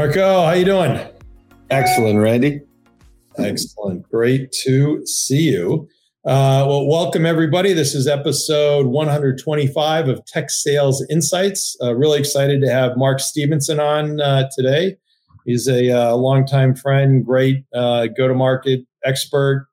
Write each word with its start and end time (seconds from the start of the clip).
Marco, 0.00 0.46
how 0.46 0.52
you 0.52 0.64
doing? 0.64 0.98
Excellent, 1.68 2.20
Randy. 2.20 2.62
Excellent. 3.36 4.10
Great 4.10 4.50
to 4.62 5.06
see 5.06 5.50
you. 5.50 5.90
Uh, 6.24 6.64
well, 6.66 6.86
welcome 6.86 7.26
everybody. 7.26 7.74
This 7.74 7.94
is 7.94 8.06
episode 8.06 8.86
125 8.86 10.08
of 10.08 10.24
Tech 10.24 10.48
Sales 10.48 11.06
Insights. 11.10 11.76
Uh, 11.82 11.94
really 11.94 12.18
excited 12.18 12.62
to 12.62 12.70
have 12.70 12.96
Mark 12.96 13.20
Stephenson 13.20 13.78
on 13.78 14.22
uh, 14.22 14.48
today. 14.56 14.96
He's 15.44 15.68
a 15.68 15.90
uh, 15.90 16.14
longtime 16.14 16.76
friend, 16.76 17.22
great 17.22 17.66
uh, 17.74 18.06
go-to-market 18.06 18.80
expert, 19.04 19.68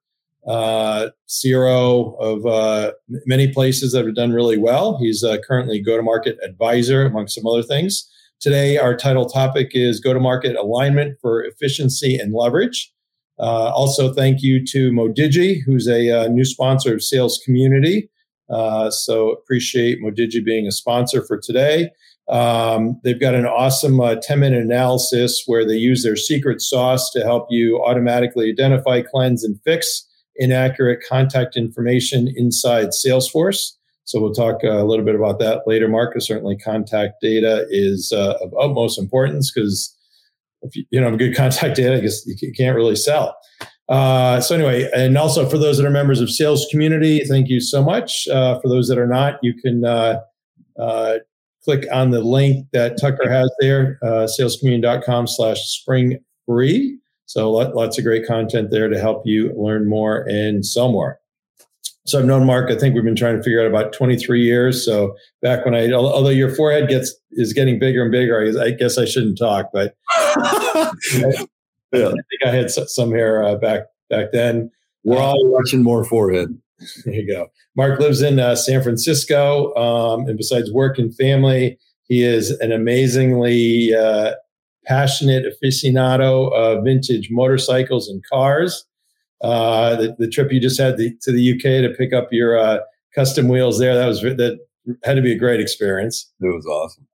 uh, 0.46 1.08
CRO 1.42 2.18
of 2.20 2.46
uh, 2.46 2.92
many 3.28 3.54
places 3.54 3.94
that 3.94 4.06
have 4.06 4.16
done 4.16 4.34
really 4.34 4.58
well. 4.58 4.98
He's 4.98 5.24
currently 5.48 5.80
go-to-market 5.82 6.38
advisor, 6.44 7.06
among 7.06 7.30
some 7.30 7.48
other 7.48 7.64
things. 7.64 8.12
Today, 8.40 8.78
our 8.78 8.96
title 8.96 9.26
topic 9.26 9.72
is 9.74 10.00
go-to-market 10.00 10.56
alignment 10.56 11.18
for 11.20 11.44
efficiency 11.44 12.18
and 12.18 12.34
leverage. 12.34 12.94
Uh, 13.40 13.72
also, 13.72 14.14
thank 14.14 14.42
you 14.42 14.64
to 14.66 14.92
Modigie, 14.92 15.62
who's 15.66 15.88
a 15.88 16.12
uh, 16.12 16.28
new 16.28 16.46
sponsor 16.46 16.94
of 16.94 17.04
Sales 17.04 17.40
Community. 17.44 18.10
Uh, 18.50 18.90
so 18.92 19.32
appreciate 19.32 20.02
Modigie 20.02 20.44
being 20.44 20.68
a 20.68 20.72
sponsor 20.72 21.24
for 21.26 21.38
today. 21.38 21.90
Um, 22.30 23.00
they've 23.04 23.20
got 23.20 23.36
an 23.36 23.46
awesome 23.46 24.00
uh, 24.00 24.16
10 24.16 24.40
minute 24.40 24.62
analysis 24.62 25.44
where 25.46 25.66
they 25.66 25.76
use 25.76 26.04
their 26.04 26.16
secret 26.16 26.62
sauce 26.62 27.10
to 27.12 27.22
help 27.22 27.48
you 27.50 27.82
automatically 27.84 28.50
identify, 28.50 29.02
cleanse, 29.02 29.44
and 29.44 29.60
fix 29.64 30.04
inaccurate 30.36 31.04
contact 31.08 31.58
information 31.58 32.32
inside 32.36 32.90
Salesforce. 32.90 33.77
So 34.08 34.22
we'll 34.22 34.34
talk 34.34 34.64
uh, 34.64 34.70
a 34.70 34.86
little 34.86 35.04
bit 35.04 35.16
about 35.16 35.38
that 35.40 35.68
later, 35.68 35.90
Marcus. 35.90 36.28
Certainly, 36.28 36.60
contact 36.60 37.16
data 37.22 37.68
is 37.70 38.14
uh, 38.14 38.36
of 38.42 38.54
utmost 38.58 38.98
importance 38.98 39.52
because 39.52 39.94
if 40.62 40.78
you, 40.78 40.86
you 40.92 41.02
know 41.02 41.10
have 41.10 41.20
good 41.20 41.36
contact 41.36 41.76
data, 41.76 41.98
I 41.98 42.00
guess 42.00 42.26
you 42.26 42.54
can't 42.54 42.76
really 42.76 42.96
sell. 42.96 43.36
Uh, 43.90 44.40
so 44.40 44.56
anyway, 44.56 44.90
and 44.96 45.18
also 45.18 45.48
for 45.48 45.58
those 45.58 45.78
that 45.78 45.86
are 45.86 45.92
members 45.92 46.22
of 46.22 46.32
Sales 46.32 46.66
Community, 46.72 47.20
thank 47.26 47.50
you 47.50 47.60
so 47.60 47.84
much. 47.84 48.30
Uh, 48.30 48.58
for 48.62 48.70
those 48.70 48.88
that 48.88 48.98
are 48.98 49.08
not, 49.08 49.40
you 49.44 49.54
can 49.54 49.84
uh, 49.84 50.22
uh 50.80 51.18
click 51.66 51.86
on 51.92 52.12
the 52.12 52.22
link 52.22 52.66
that 52.72 52.98
Tucker 52.98 53.30
has 53.30 53.52
there, 53.60 54.00
uh, 54.04 54.26
salescommunity.com 54.40 55.28
slash 55.28 55.60
spring 55.64 56.18
free. 56.46 56.98
So 57.26 57.52
lots 57.52 57.98
of 57.98 58.06
great 58.06 58.26
content 58.26 58.72
there 58.72 58.88
to 58.88 58.98
help 58.98 59.24
you 59.26 59.52
learn 59.54 59.90
more 59.90 60.22
and 60.30 60.66
sell 60.66 60.90
more. 60.90 61.20
So 62.08 62.20
I've 62.20 62.26
known 62.26 62.46
Mark. 62.46 62.72
I 62.72 62.76
think 62.76 62.96
we've 62.96 63.04
been 63.04 63.18
trying 63.18 63.36
to 63.36 63.44
figure 63.44 63.62
out 63.62 63.68
about 63.68 63.92
23 63.92 64.42
years. 64.42 64.84
So 64.84 65.16
back 65.42 65.66
when 65.66 65.76
I, 65.76 65.92
although 65.92 66.30
your 66.30 66.54
forehead 66.56 66.88
gets 66.88 67.14
is 67.32 67.52
getting 67.52 67.80
bigger 67.80 68.02
and 68.02 68.12
bigger, 68.12 68.42
I, 68.42 68.68
I 68.68 68.72
guess 68.72 68.98
I 68.98 69.04
shouldn't 69.04 69.38
talk. 69.38 69.70
But 69.74 69.94
I, 70.16 70.92
yeah. 71.92 72.08
I 72.08 72.12
think 72.12 72.46
I 72.46 72.50
had 72.50 72.72
some 72.72 73.12
hair 73.12 73.44
uh, 73.44 73.56
back 73.56 73.84
back 74.10 74.32
then. 74.32 74.72
We're 75.04 75.20
all 75.20 75.46
watching 75.48 75.84
more 75.84 76.04
forehead. 76.04 76.58
There 77.06 77.16
you 77.16 77.28
go. 77.28 77.48
Mark 77.76 78.00
lives 78.00 78.22
in 78.22 78.40
uh, 78.40 78.56
San 78.56 78.84
Francisco, 78.84 79.74
um, 79.74 80.28
and 80.28 80.38
besides 80.38 80.72
work 80.72 81.00
and 81.00 81.16
family, 81.16 81.80
he 82.04 82.24
is 82.24 82.52
an 82.52 82.72
amazingly 82.72 83.96
uh, 83.96 84.34
passionate 84.86 85.44
aficionado 85.46 86.54
of 86.54 86.84
vintage 86.84 87.30
motorcycles 87.32 88.08
and 88.08 88.24
cars. 88.32 88.86
Uh, 89.42 89.96
the, 89.96 90.16
the, 90.18 90.28
trip 90.28 90.52
you 90.52 90.60
just 90.60 90.80
had 90.80 90.98
the, 90.98 91.16
to 91.22 91.32
the 91.32 91.54
UK 91.54 91.62
to 91.62 91.94
pick 91.96 92.12
up 92.12 92.30
your 92.32 92.58
uh, 92.58 92.80
custom 93.14 93.48
wheels 93.48 93.78
there, 93.78 93.96
that 93.96 94.08
was 94.08 94.22
that 94.22 94.60
had 95.04 95.16
to 95.16 95.22
be 95.22 95.32
a 95.32 95.38
great 95.38 95.60
experience. 95.60 96.32
It 96.42 96.48
was 96.48 96.66
awesome. 96.66 97.08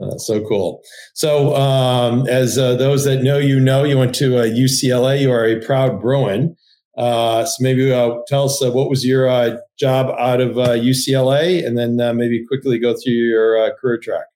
Uh, 0.00 0.18
so 0.18 0.44
cool. 0.48 0.82
So, 1.14 1.54
um, 1.54 2.26
as 2.26 2.58
uh, 2.58 2.74
those 2.74 3.04
that 3.04 3.22
know 3.22 3.38
you 3.38 3.60
know, 3.60 3.84
you 3.84 3.96
went 3.96 4.14
to 4.16 4.30
UCLA. 4.30 5.20
You 5.20 5.32
are 5.32 5.44
a 5.44 5.60
proud 5.60 6.00
Bruin. 6.00 6.56
Uh, 6.96 7.44
so 7.44 7.56
maybe 7.60 7.92
uh, 7.92 8.16
tell 8.26 8.44
us 8.44 8.62
uh, 8.62 8.70
what 8.70 8.90
was 8.90 9.04
your 9.04 9.28
uh, 9.28 9.56
job 9.78 10.14
out 10.18 10.40
of 10.40 10.56
UCLA, 10.56 11.66
and 11.66 11.78
then 11.78 11.96
maybe 12.16 12.44
quickly 12.46 12.78
go 12.78 12.94
through 12.94 13.12
your 13.12 13.72
career 13.80 13.98
track. 13.98 14.26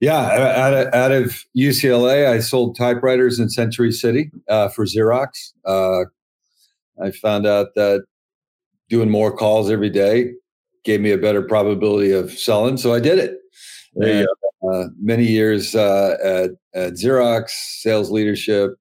Yeah, 0.00 0.20
out 0.20 0.74
of, 0.74 0.94
out 0.94 1.12
of, 1.12 1.44
UCLA, 1.56 2.28
I 2.28 2.40
sold 2.40 2.76
typewriters 2.76 3.38
in 3.38 3.48
Century 3.48 3.90
City 3.90 4.30
for 4.46 4.84
Xerox. 4.84 5.52
I 5.66 7.10
found 7.10 7.46
out 7.46 7.68
that 7.74 8.04
doing 8.88 9.10
more 9.10 9.34
calls 9.34 9.70
every 9.70 9.90
day 9.90 10.32
gave 10.84 11.00
me 11.00 11.10
a 11.10 11.18
better 11.18 11.42
probability 11.42 12.12
of 12.12 12.30
selling, 12.32 12.76
so 12.76 12.94
I 12.94 13.00
did 13.00 13.18
it. 13.18 13.38
And, 13.96 14.26
uh, 14.70 14.84
many 15.00 15.24
years 15.24 15.74
uh, 15.74 16.16
at, 16.22 16.50
at 16.74 16.94
Xerox, 16.94 17.50
sales 17.50 18.10
leadership, 18.10 18.72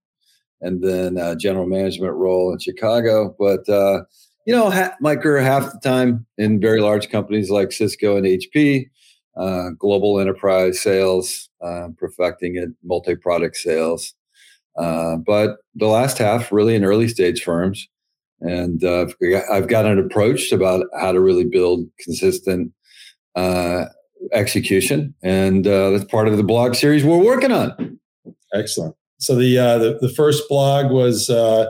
and 0.62 0.84
then 0.84 1.18
uh, 1.18 1.36
general 1.36 1.68
management 1.68 2.13
role 2.13 2.52
in 2.52 2.59
Chicago. 2.59 3.36
But 3.38 3.68
uh, 3.69 4.03
you 4.46 4.56
know, 4.56 4.69
ha- 4.69 4.96
my 5.00 5.16
career 5.16 5.42
half 5.42 5.72
the 5.72 5.80
time 5.80 6.25
in 6.38 6.59
very 6.59 6.81
large 6.81 7.09
companies 7.09 7.50
like 7.50 7.72
Cisco 7.72 8.18
and 8.18 8.25
HP, 8.25 8.90
uh, 9.38 9.69
global 9.78 10.19
enterprise 10.19 10.79
sales, 10.79 11.50
uh, 11.63 11.90
perfecting 11.97 12.56
it, 12.56 12.69
multi-product 12.84 13.56
sales. 13.56 14.13
but 14.75 15.57
the 15.75 15.88
last 15.88 16.18
half, 16.18 16.51
really 16.51 16.75
in 16.75 16.85
early 16.85 17.07
stage 17.07 17.44
firms, 17.44 17.88
and 18.41 18.84
I've 18.84 19.68
got 19.68 19.85
an 19.85 20.00
approach 20.00 20.51
about 20.51 20.85
how 21.00 21.12
to 21.12 21.19
really 21.19 21.45
build 21.45 21.88
consistent 22.00 22.74
execution, 24.34 25.13
and 25.24 25.68
uh, 25.68 25.91
that's 25.91 26.06
part 26.06 26.28
of 26.28 26.38
the 26.38 26.44
blog 26.44 26.75
series 26.75 27.03
we're 27.03 27.18
working 27.18 27.51
on. 27.51 28.00
Excellent. 28.53 28.95
So 29.18 29.35
the 29.35 29.57
uh, 29.57 29.78
the, 29.78 29.97
the 30.01 30.09
first 30.09 30.47
blog 30.50 30.91
was 30.91 31.29
uh, 31.29 31.69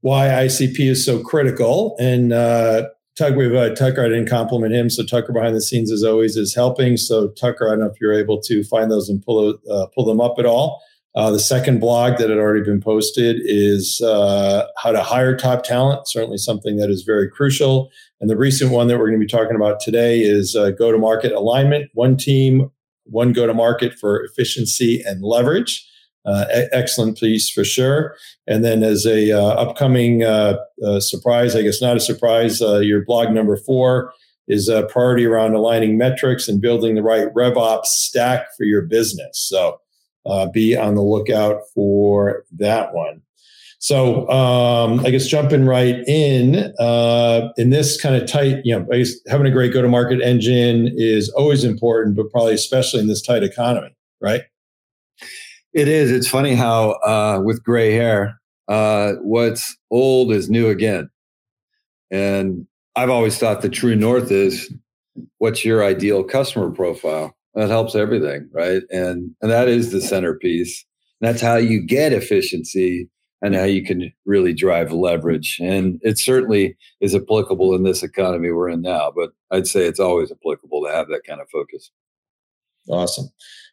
why 0.00 0.28
ICP 0.28 0.90
is 0.90 1.04
so 1.04 1.22
critical, 1.22 1.96
and 1.98 2.32
uh, 2.32 2.88
Tucker, 3.20 3.36
we've 3.36 3.54
uh, 3.54 3.74
Tucker. 3.74 4.02
I 4.02 4.08
didn't 4.08 4.30
compliment 4.30 4.72
him, 4.72 4.88
so 4.88 5.04
Tucker 5.04 5.34
behind 5.34 5.54
the 5.54 5.60
scenes 5.60 5.92
as 5.92 6.02
always 6.02 6.36
is 6.36 6.54
helping. 6.54 6.96
So 6.96 7.28
Tucker, 7.28 7.66
I 7.66 7.72
don't 7.72 7.80
know 7.80 7.86
if 7.86 8.00
you're 8.00 8.18
able 8.18 8.40
to 8.40 8.64
find 8.64 8.90
those 8.90 9.10
and 9.10 9.22
pull 9.22 9.58
uh, 9.70 9.86
pull 9.94 10.06
them 10.06 10.22
up 10.22 10.38
at 10.38 10.46
all. 10.46 10.82
Uh, 11.14 11.30
the 11.30 11.38
second 11.38 11.80
blog 11.80 12.16
that 12.16 12.30
had 12.30 12.38
already 12.38 12.64
been 12.64 12.80
posted 12.80 13.36
is 13.44 14.00
uh, 14.00 14.66
how 14.78 14.90
to 14.90 15.02
hire 15.02 15.36
top 15.36 15.64
talent, 15.64 16.08
certainly 16.08 16.38
something 16.38 16.76
that 16.76 16.88
is 16.88 17.02
very 17.02 17.28
crucial. 17.28 17.90
And 18.22 18.30
the 18.30 18.38
recent 18.38 18.70
one 18.70 18.88
that 18.88 18.98
we're 18.98 19.08
going 19.08 19.20
to 19.20 19.26
be 19.26 19.30
talking 19.30 19.56
about 19.56 19.80
today 19.80 20.20
is 20.20 20.56
uh, 20.56 20.70
go 20.70 20.90
to 20.90 20.96
market 20.96 21.32
alignment, 21.32 21.90
one 21.92 22.16
team, 22.16 22.70
one 23.04 23.34
go 23.34 23.46
to 23.46 23.52
market 23.52 23.92
for 23.98 24.24
efficiency 24.24 25.02
and 25.04 25.22
leverage. 25.22 25.86
Uh, 26.26 26.44
excellent 26.72 27.18
piece 27.18 27.48
for 27.48 27.64
sure. 27.64 28.14
And 28.46 28.62
then, 28.62 28.82
as 28.82 29.06
a 29.06 29.32
uh, 29.32 29.52
upcoming 29.54 30.22
uh, 30.22 30.56
surprise, 30.98 31.56
I 31.56 31.62
guess 31.62 31.80
not 31.80 31.96
a 31.96 32.00
surprise, 32.00 32.60
your 32.60 33.04
blog 33.04 33.30
number 33.30 33.56
four 33.56 34.12
is 34.46 34.68
a 34.68 34.82
priority 34.82 35.24
around 35.24 35.54
aligning 35.54 35.96
metrics 35.96 36.48
and 36.48 36.60
building 36.60 36.94
the 36.94 37.02
right 37.02 37.32
RevOps 37.34 37.86
stack 37.86 38.48
for 38.56 38.64
your 38.64 38.82
business. 38.82 39.38
So, 39.38 39.80
uh, 40.26 40.46
be 40.50 40.76
on 40.76 40.94
the 40.94 41.02
lookout 41.02 41.62
for 41.74 42.44
that 42.52 42.92
one. 42.94 43.22
So 43.78 44.28
um, 44.28 45.00
I 45.06 45.10
guess 45.10 45.26
jumping 45.26 45.64
right 45.64 46.06
in, 46.06 46.74
uh, 46.78 47.48
in 47.56 47.70
this 47.70 47.98
kind 47.98 48.14
of 48.14 48.28
tight, 48.28 48.58
you 48.62 48.78
know, 48.78 48.86
I 48.92 48.98
guess 48.98 49.14
having 49.26 49.46
a 49.46 49.50
great 49.50 49.72
go-to-market 49.72 50.20
engine 50.20 50.92
is 50.96 51.30
always 51.30 51.64
important, 51.64 52.14
but 52.14 52.30
probably 52.30 52.52
especially 52.52 53.00
in 53.00 53.08
this 53.08 53.22
tight 53.22 53.42
economy, 53.42 53.96
right? 54.20 54.42
It 55.72 55.88
is. 55.88 56.10
It's 56.10 56.28
funny 56.28 56.54
how 56.54 56.92
uh, 57.04 57.40
with 57.44 57.62
gray 57.62 57.92
hair, 57.92 58.40
uh, 58.68 59.12
what's 59.22 59.76
old 59.90 60.32
is 60.32 60.50
new 60.50 60.68
again. 60.68 61.08
And 62.10 62.66
I've 62.96 63.10
always 63.10 63.38
thought 63.38 63.62
the 63.62 63.68
true 63.68 63.94
north 63.94 64.30
is 64.30 64.72
what's 65.38 65.64
your 65.64 65.84
ideal 65.84 66.24
customer 66.24 66.70
profile? 66.70 67.34
that 67.54 67.68
helps 67.68 67.94
everything 67.94 68.48
right 68.52 68.82
and 68.90 69.34
and 69.40 69.50
that 69.50 69.68
is 69.68 69.90
the 69.90 70.00
centerpiece 70.00 70.84
that's 71.20 71.42
how 71.42 71.56
you 71.56 71.80
get 71.84 72.12
efficiency 72.12 73.08
and 73.42 73.54
how 73.54 73.64
you 73.64 73.84
can 73.84 74.12
really 74.24 74.52
drive 74.52 74.92
leverage 74.92 75.58
and 75.60 75.98
it 76.02 76.18
certainly 76.18 76.76
is 77.00 77.14
applicable 77.14 77.74
in 77.74 77.82
this 77.82 78.02
economy 78.02 78.50
we're 78.50 78.68
in 78.68 78.82
now 78.82 79.12
but 79.14 79.30
i'd 79.50 79.66
say 79.66 79.86
it's 79.86 80.00
always 80.00 80.30
applicable 80.30 80.84
to 80.84 80.90
have 80.90 81.08
that 81.08 81.22
kind 81.26 81.40
of 81.40 81.48
focus 81.50 81.90
awesome 82.88 83.28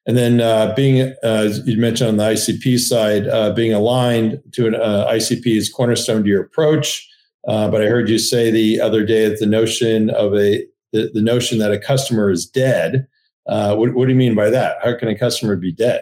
and 0.06 0.15
then 0.18 0.39
uh, 0.39 0.74
being 0.75 1.13
uh, 1.24 1.50
you 1.65 1.77
mentioned 1.77 2.09
on 2.09 2.18
the 2.18 2.24
icp 2.24 2.80
side 2.80 3.27
uh, 3.27 3.51
being 3.54 3.74
aligned 3.74 4.42
to 4.51 4.68
an 4.68 4.75
uh, 4.75 5.07
icp 5.12 5.45
is 5.45 5.69
cornerstone 5.69 6.24
to 6.24 6.30
your 6.30 6.42
approach 6.42 7.07
uh, 7.48 7.69
but 7.69 7.81
i 7.81 7.86
heard 7.86 8.09
you 8.09 8.19
say 8.19 8.51
the 8.51 8.80
other 8.80 9.06
day 9.06 9.27
that 9.27 9.39
the 9.39 9.45
notion 9.45 10.09
of 10.09 10.33
a 10.36 10.65
the, 10.94 11.12
the 11.13 11.21
notion 11.21 11.59
that 11.59 11.71
a 11.71 11.80
customer 11.80 12.30
is 12.30 12.45
dead 12.45 13.07
uh, 13.48 13.75
what, 13.75 13.94
what 13.94 14.06
do 14.06 14.12
you 14.12 14.18
mean 14.18 14.36
by 14.36 14.50
that? 14.50 14.77
How 14.83 14.95
can 14.98 15.07
a 15.07 15.18
customer 15.18 15.56
be 15.56 15.71
dead? 15.71 16.01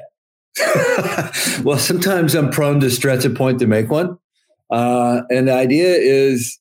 well, 1.64 1.78
sometimes 1.78 2.34
I'm 2.34 2.50
prone 2.50 2.80
to 2.80 2.90
stretch 2.90 3.26
a 3.26 3.30
point 3.30 3.60
to 3.60 3.68
make 3.68 3.90
one. 3.90 4.18
And 4.72 5.48
the 5.48 5.54
idea 5.54 5.94
is 5.94 6.58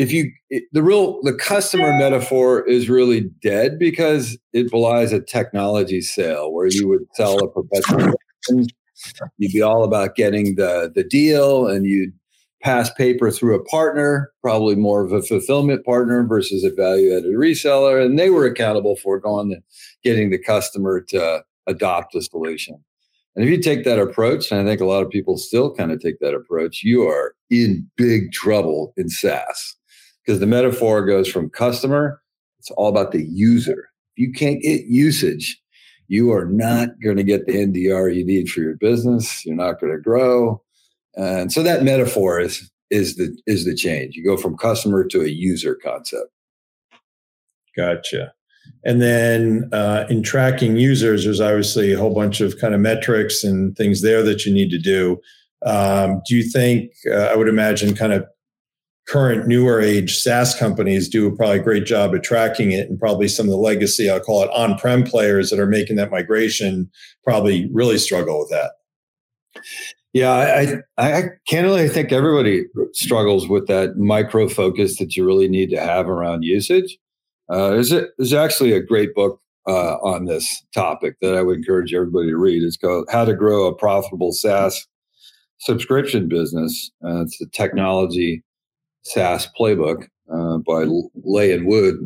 if 0.00 0.10
you 0.10 0.32
it, 0.48 0.64
the 0.72 0.82
real 0.82 1.20
the 1.22 1.34
customer 1.34 1.92
metaphor 1.98 2.66
is 2.66 2.88
really 2.88 3.20
dead 3.42 3.78
because 3.78 4.38
it 4.54 4.70
belies 4.70 5.12
a 5.12 5.20
technology 5.20 6.00
sale 6.00 6.50
where 6.52 6.68
you 6.68 6.88
would 6.88 7.04
sell 7.12 7.38
a 7.38 7.50
perpetual 7.50 8.14
you'd 9.36 9.52
be 9.52 9.60
all 9.60 9.84
about 9.84 10.14
getting 10.14 10.54
the 10.54 10.90
the 10.94 11.04
deal 11.04 11.66
and 11.66 11.84
you'd 11.84 12.14
pass 12.62 12.90
paper 12.94 13.30
through 13.30 13.54
a 13.54 13.64
partner 13.64 14.32
probably 14.40 14.74
more 14.74 15.04
of 15.04 15.12
a 15.12 15.20
fulfillment 15.20 15.84
partner 15.84 16.26
versus 16.26 16.64
a 16.64 16.70
value 16.70 17.14
added 17.14 17.34
reseller 17.34 18.02
and 18.02 18.18
they 18.18 18.30
were 18.30 18.46
accountable 18.46 18.96
for 18.96 19.20
going 19.20 19.52
and 19.52 19.62
getting 20.02 20.30
the 20.30 20.38
customer 20.38 21.02
to 21.02 21.44
adopt 21.66 22.14
a 22.14 22.22
solution. 22.22 22.82
And 23.36 23.44
if 23.44 23.50
you 23.50 23.62
take 23.62 23.84
that 23.84 24.00
approach, 24.00 24.50
and 24.50 24.60
I 24.60 24.64
think 24.64 24.80
a 24.80 24.86
lot 24.86 25.04
of 25.04 25.10
people 25.10 25.36
still 25.36 25.72
kind 25.72 25.92
of 25.92 26.00
take 26.00 26.18
that 26.18 26.34
approach, 26.34 26.82
you 26.82 27.06
are 27.06 27.36
in 27.48 27.88
big 27.96 28.32
trouble 28.32 28.92
in 28.96 29.08
SaaS 29.08 29.76
because 30.24 30.40
the 30.40 30.46
metaphor 30.46 31.04
goes 31.04 31.28
from 31.28 31.50
customer, 31.50 32.20
it's 32.58 32.70
all 32.72 32.88
about 32.88 33.12
the 33.12 33.24
user. 33.24 33.88
If 34.16 34.22
you 34.22 34.32
can't 34.32 34.60
get 34.62 34.86
usage, 34.86 35.60
you 36.08 36.32
are 36.32 36.44
not 36.44 37.00
going 37.02 37.16
to 37.16 37.22
get 37.22 37.46
the 37.46 37.52
NDR 37.52 38.14
you 38.14 38.24
need 38.24 38.50
for 38.50 38.60
your 38.60 38.76
business. 38.76 39.44
You're 39.46 39.56
not 39.56 39.80
going 39.80 39.92
to 39.92 40.00
grow. 40.00 40.62
And 41.16 41.52
so 41.52 41.62
that 41.62 41.82
metaphor 41.82 42.40
is 42.40 42.70
is 42.90 43.16
the 43.16 43.36
is 43.46 43.64
the 43.64 43.74
change. 43.74 44.16
You 44.16 44.24
go 44.24 44.36
from 44.36 44.56
customer 44.56 45.04
to 45.04 45.22
a 45.22 45.28
user 45.28 45.76
concept. 45.76 46.30
Gotcha. 47.76 48.32
And 48.84 49.00
then 49.00 49.68
uh, 49.72 50.06
in 50.08 50.22
tracking 50.22 50.76
users, 50.76 51.24
there's 51.24 51.40
obviously 51.40 51.92
a 51.92 51.98
whole 51.98 52.14
bunch 52.14 52.40
of 52.40 52.58
kind 52.58 52.74
of 52.74 52.80
metrics 52.80 53.44
and 53.44 53.76
things 53.76 54.02
there 54.02 54.22
that 54.22 54.44
you 54.44 54.52
need 54.52 54.70
to 54.70 54.78
do. 54.78 55.20
Um, 55.64 56.22
do 56.26 56.34
you 56.34 56.42
think, 56.42 56.90
uh, 57.10 57.26
I 57.26 57.36
would 57.36 57.48
imagine, 57.48 57.94
kind 57.94 58.12
of 58.12 58.26
current 59.10 59.48
newer 59.48 59.80
age 59.80 60.16
SaaS 60.18 60.54
companies 60.54 61.08
do 61.08 61.34
probably 61.34 61.58
a 61.58 61.62
great 61.62 61.84
job 61.84 62.14
at 62.14 62.22
tracking 62.22 62.70
it, 62.70 62.88
and 62.88 62.98
probably 62.98 63.26
some 63.26 63.46
of 63.46 63.50
the 63.50 63.56
legacy, 63.56 64.08
I'll 64.08 64.20
call 64.20 64.44
it 64.44 64.50
on 64.50 64.78
prem 64.78 65.02
players 65.02 65.50
that 65.50 65.58
are 65.58 65.66
making 65.66 65.96
that 65.96 66.12
migration 66.12 66.88
probably 67.24 67.68
really 67.72 67.98
struggle 67.98 68.38
with 68.38 68.50
that? 68.50 68.72
Yeah, 70.12 70.30
I, 70.32 70.76
I 70.96 71.22
candidly 71.48 71.88
think 71.88 72.12
everybody 72.12 72.66
struggles 72.92 73.48
with 73.48 73.66
that 73.66 73.96
micro 73.96 74.48
focus 74.48 74.98
that 74.98 75.16
you 75.16 75.26
really 75.26 75.48
need 75.48 75.70
to 75.70 75.80
have 75.80 76.08
around 76.08 76.44
usage. 76.44 76.96
Uh, 77.48 77.70
there's, 77.70 77.92
a, 77.92 78.06
there's 78.16 78.32
actually 78.32 78.72
a 78.72 78.82
great 78.82 79.12
book 79.14 79.40
uh, 79.66 79.96
on 79.96 80.26
this 80.26 80.64
topic 80.72 81.16
that 81.20 81.34
I 81.34 81.42
would 81.42 81.58
encourage 81.58 81.92
everybody 81.92 82.28
to 82.28 82.36
read. 82.36 82.62
It's 82.62 82.76
called 82.76 83.08
How 83.10 83.24
to 83.24 83.34
Grow 83.34 83.66
a 83.66 83.74
Profitable 83.74 84.32
SaaS 84.32 84.86
Subscription 85.58 86.28
Business. 86.28 86.92
Uh, 87.04 87.22
it's 87.22 87.38
the 87.38 87.46
technology 87.52 88.44
SaaS 89.02 89.48
playbook 89.58 90.08
uh, 90.32 90.58
by 90.58 90.84
Lah 90.84 91.42
and 91.42 91.66
Wood. 91.66 91.96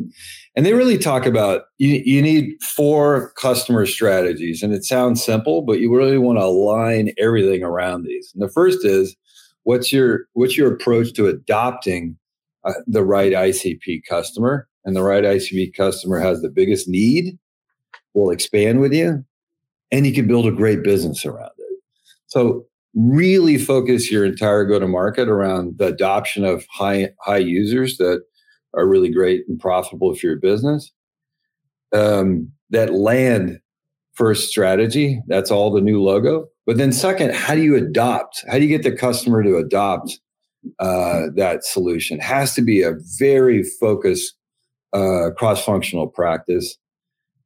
And 0.55 0.65
they 0.65 0.73
really 0.73 0.97
talk 0.97 1.25
about 1.25 1.63
you, 1.77 2.01
you 2.05 2.21
need 2.21 2.61
four 2.63 3.31
customer 3.31 3.85
strategies. 3.85 4.63
And 4.63 4.73
it 4.73 4.83
sounds 4.83 5.23
simple, 5.23 5.61
but 5.61 5.79
you 5.79 5.95
really 5.95 6.17
want 6.17 6.39
to 6.39 6.43
align 6.43 7.11
everything 7.17 7.63
around 7.63 8.03
these. 8.03 8.31
And 8.33 8.41
the 8.41 8.51
first 8.51 8.85
is 8.85 9.15
what's 9.63 9.91
your 9.93 10.25
what's 10.33 10.57
your 10.57 10.73
approach 10.73 11.13
to 11.13 11.27
adopting 11.27 12.17
uh, 12.63 12.73
the 12.87 13.03
right 13.03 13.33
ICP 13.33 14.01
customer? 14.09 14.67
and 14.85 14.95
the 14.95 15.03
right 15.03 15.23
ICP 15.23 15.73
customer 15.73 16.19
has 16.19 16.41
the 16.41 16.49
biggest 16.49 16.87
need, 16.87 17.37
will 18.13 18.29
expand 18.29 18.79
with 18.79 18.93
you, 18.93 19.25
and 19.91 20.05
you 20.05 20.13
can 20.13 20.27
build 20.27 20.45
a 20.45 20.51
great 20.51 20.83
business 20.83 21.25
around 21.25 21.51
it. 21.57 21.79
So 22.27 22.65
really 22.95 23.57
focus 23.57 24.09
your 24.09 24.25
entire 24.25 24.63
go 24.63 24.79
to 24.79 24.87
market 24.87 25.27
around 25.27 25.77
the 25.77 25.87
adoption 25.87 26.45
of 26.45 26.65
high 26.71 27.09
high 27.21 27.37
users 27.37 27.97
that 27.97 28.23
are 28.73 28.87
really 28.87 29.09
great 29.09 29.43
and 29.47 29.59
profitable 29.59 30.13
for 30.15 30.25
your 30.25 30.37
business. 30.37 30.91
Um, 31.93 32.51
that 32.69 32.93
land 32.93 33.59
first 34.13 34.49
strategy, 34.49 35.21
that's 35.27 35.51
all 35.51 35.71
the 35.71 35.81
new 35.81 36.01
logo. 36.01 36.47
But 36.65 36.77
then 36.77 36.91
second, 36.91 37.33
how 37.33 37.53
do 37.53 37.61
you 37.61 37.75
adopt? 37.75 38.43
How 38.49 38.57
do 38.57 38.65
you 38.65 38.69
get 38.69 38.83
the 38.83 38.95
customer 38.95 39.43
to 39.43 39.57
adopt 39.57 40.19
uh, 40.79 41.27
that 41.35 41.63
solution? 41.63 42.19
Has 42.19 42.55
to 42.55 42.61
be 42.61 42.81
a 42.81 42.93
very 43.19 43.63
focused 43.63 44.35
uh, 44.93 45.31
cross-functional 45.37 46.07
practice 46.07 46.77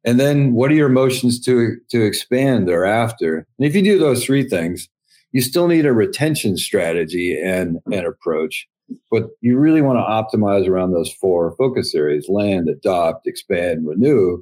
and 0.06 0.20
then 0.20 0.54
what 0.54 0.72
are 0.72 0.76
your 0.76 0.90
motions 0.90 1.40
to 1.40 1.76
to 1.90 2.02
expand 2.02 2.68
thereafter 2.68 3.48
and 3.58 3.68
if 3.68 3.76
you 3.76 3.82
do 3.82 3.98
those 3.98 4.24
three 4.24 4.48
things 4.48 4.88
you 5.32 5.42
still 5.42 5.68
need 5.68 5.86
a 5.86 5.94
retention 5.94 6.58
strategy 6.58 7.40
and 7.40 7.78
an 7.88 8.06
approach 8.06 8.68
but 9.12 9.24
you 9.42 9.58
really 9.58 9.82
want 9.82 9.98
to 9.98 10.38
optimize 10.38 10.68
around 10.68 10.92
those 10.92 11.12
four 11.14 11.56
focus 11.58 11.94
areas 11.96 12.28
land 12.30 12.68
adopt 12.70 13.28
expand 13.28 13.88
renew 13.88 14.42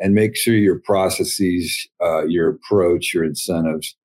and 0.00 0.14
make 0.14 0.36
sure 0.36 0.54
your 0.54 0.80
processes 0.80 1.88
uh, 2.02 2.24
your 2.26 2.50
approach 2.50 3.14
your 3.14 3.24
incentives 3.24 3.96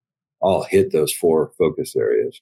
all 0.42 0.64
hit 0.64 0.92
those 0.92 1.14
four 1.14 1.52
focus 1.58 1.96
areas. 1.96 2.42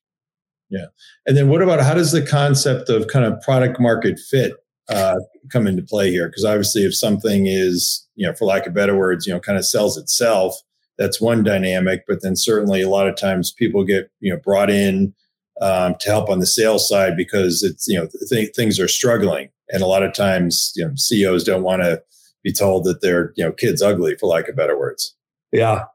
Yeah. 0.70 0.88
And 1.26 1.38
then 1.38 1.50
what 1.50 1.62
about 1.62 1.80
how 1.82 1.94
does 1.94 2.12
the 2.12 2.22
concept 2.22 2.90
of 2.90 3.08
kind 3.08 3.26
of 3.26 3.42
product 3.42 3.80
market 3.80 4.20
fit 4.20 4.54
uh, 4.90 5.16
come 5.52 5.66
into 5.66 5.82
play 5.82 6.12
here? 6.12 6.28
Because 6.28 6.46
obviously 6.46 6.84
if 6.84 6.96
something 6.96 7.48
is 7.48 8.06
you 8.16 8.28
know 8.28 8.34
for 8.34 8.46
lack 8.46 8.66
of 8.66 8.74
better 8.74 8.98
words 8.98 9.26
you 9.26 9.34
know 9.34 9.40
kind 9.40 9.58
of 9.58 9.66
sells 9.66 9.98
itself 9.98 10.56
that's 10.98 11.22
one 11.22 11.44
dynamic 11.44 12.04
but 12.08 12.22
then 12.22 12.36
certainly 12.36 12.82
a 12.82 12.90
lot 12.90 13.08
of 13.08 13.16
times 13.16 13.52
people 13.52 13.84
get 13.84 14.10
you 14.20 14.32
know 14.32 14.40
brought 14.44 14.70
in 14.70 15.14
um, 15.62 15.96
to 16.00 16.10
help 16.10 16.30
on 16.30 16.40
the 16.40 16.46
sales 16.46 16.88
side 16.88 17.16
because 17.16 17.64
it's 17.64 17.88
you 17.88 17.98
know 17.98 18.08
th- 18.30 18.56
things 18.56 18.80
are 18.80 18.88
struggling. 18.88 19.50
And 19.70 19.84
a 19.84 19.88
lot 19.88 20.04
of 20.04 20.14
times 20.14 20.72
you 20.76 20.86
know 20.86 20.94
ceos 20.96 21.44
don't 21.44 21.64
want 21.64 21.82
to 21.82 22.02
be 22.44 22.54
told 22.54 22.86
that 22.86 23.02
their 23.02 23.34
you 23.36 23.44
know 23.44 23.52
kids 23.52 23.82
ugly 23.82 24.16
for 24.16 24.28
lack 24.28 24.48
of 24.48 24.56
better 24.56 24.78
words. 24.78 25.16
Yeah. 25.52 25.86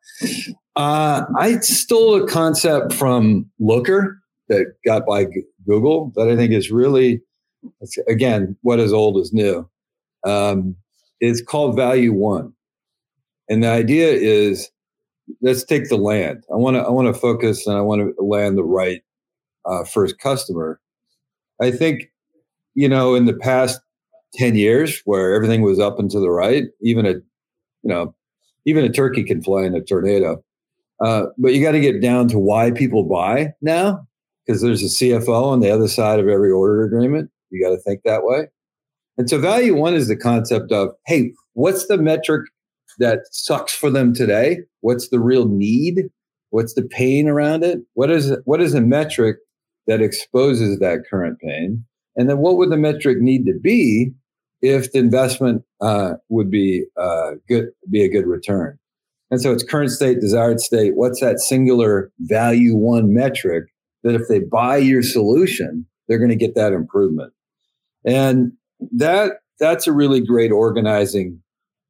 Uh, 0.75 1.27
i 1.39 1.59
stole 1.59 2.23
a 2.23 2.27
concept 2.27 2.95
from 2.95 3.45
looker 3.61 4.19
that 4.49 4.73
got 4.87 5.05
by 5.05 5.27
google 5.67 6.11
that 6.17 6.31
i 6.31 6.35
think 6.35 6.51
is 6.51 6.71
really 6.71 7.21
again, 8.09 8.57
what 8.63 8.81
is 8.81 8.93
old 8.93 9.19
is 9.19 9.33
new. 9.33 9.69
Um, 10.25 10.77
it's 11.21 11.43
called 11.43 11.77
Value 11.77 12.13
One, 12.13 12.55
and 13.49 13.63
the 13.63 13.69
idea 13.69 14.09
is 14.09 14.71
let's 15.41 15.65
take 15.65 15.89
the 15.89 15.97
land. 15.97 16.45
I 16.53 16.57
want 16.57 16.77
to 16.77 16.83
I 16.83 16.91
want 16.91 17.13
to 17.13 17.21
focus 17.21 17.67
and 17.67 17.77
I 17.77 17.81
want 17.81 18.17
to 18.17 18.23
land 18.23 18.57
the 18.57 18.65
right 18.65 19.03
uh, 19.67 19.85
first 19.85 20.19
customer. 20.19 20.81
I 21.61 21.71
think 21.71 22.11
you 22.75 22.89
know 22.89 23.15
in 23.15 23.27
the 23.27 23.35
past 23.35 23.81
ten 24.35 24.57
years 24.57 25.01
where 25.05 25.35
everything 25.35 25.63
was 25.63 25.79
up 25.79 25.99
and 25.99 26.11
to 26.11 26.21
the 26.21 26.31
right, 26.31 26.65
even 26.81 27.07
a 27.07 27.15
you 27.15 27.23
know 27.85 28.15
even 28.65 28.85
a 28.85 28.93
turkey 28.93 29.25
can 29.25 29.43
fly 29.43 29.65
in 29.65 29.75
a 29.75 29.81
tornado. 29.81 30.43
Uh, 31.05 31.27
but 31.37 31.53
you 31.53 31.61
got 31.63 31.73
to 31.73 31.81
get 31.81 32.01
down 32.01 32.29
to 32.29 32.39
why 32.39 32.71
people 32.71 33.03
buy 33.03 33.53
now 33.61 34.07
because 34.47 34.63
there's 34.63 34.83
a 34.83 35.05
CFO 35.05 35.45
on 35.45 35.61
the 35.61 35.71
other 35.71 35.89
side 35.89 36.21
of 36.21 36.29
every 36.29 36.51
order 36.51 36.85
agreement. 36.85 37.31
You 37.51 37.65
got 37.65 37.75
to 37.75 37.81
think 37.81 38.03
that 38.05 38.25
way. 38.25 38.49
And 39.19 39.29
so 39.29 39.39
value 39.39 39.75
one 39.75 39.95
is 39.95 40.09
the 40.09 40.17
concept 40.17 40.73
of, 40.73 40.91
hey, 41.07 41.33
what's 41.53 41.87
the 41.87 41.99
metric 41.99 42.49
that 43.03 43.21
sucks 43.33 43.75
for 43.75 43.91
them 43.91 44.15
today? 44.15 44.61
What's 44.81 45.09
the 45.09 45.21
real 45.21 45.49
need? 45.49 46.05
What's 46.51 46.75
the 46.75 46.83
pain 46.83 47.29
around 47.29 47.65
it? 47.65 47.81
What 47.95 48.11
is 48.11 48.37
what 48.45 48.61
is 48.63 48.75
a 48.75 48.81
metric 48.81 49.39
that 49.87 50.01
exposes 50.01 50.79
that 50.79 51.01
current 51.11 51.39
pain? 51.41 51.85
And 52.17 52.31
then 52.31 52.39
what 52.39 52.57
would 52.57 52.71
the 52.71 52.77
metric 52.77 53.19
need 53.21 53.45
to 53.47 53.59
be 53.59 54.13
if 54.61 54.93
the 54.93 54.99
investment 54.99 55.63
uh, 55.81 56.15
would 56.29 56.51
be 56.51 56.85
uh, 56.97 57.33
good, 57.49 57.71
be 57.91 58.05
a 58.05 58.09
good 58.09 58.27
return? 58.27 58.79
And 59.31 59.41
so 59.41 59.51
it's 59.51 59.65
current 59.65 59.91
state, 59.91 60.21
desired 60.21 60.61
state. 60.61 60.93
What's 60.95 61.21
that 61.21 61.41
singular 61.41 62.13
value 62.21 62.77
one 62.77 63.15
metric 63.15 63.65
that 64.05 64.15
if 64.15 64.29
they 64.29 64.41
buy 64.41 64.77
your 64.77 65.03
solution, 65.03 65.87
they're 66.07 66.19
going 66.19 66.31
to 66.31 66.37
get 66.37 66.55
that 66.55 66.75
improvement? 66.75 67.33
And 68.05 68.53
that 68.93 69.39
that's 69.59 69.87
a 69.87 69.93
really 69.93 70.21
great 70.21 70.53
organizing 70.53 71.43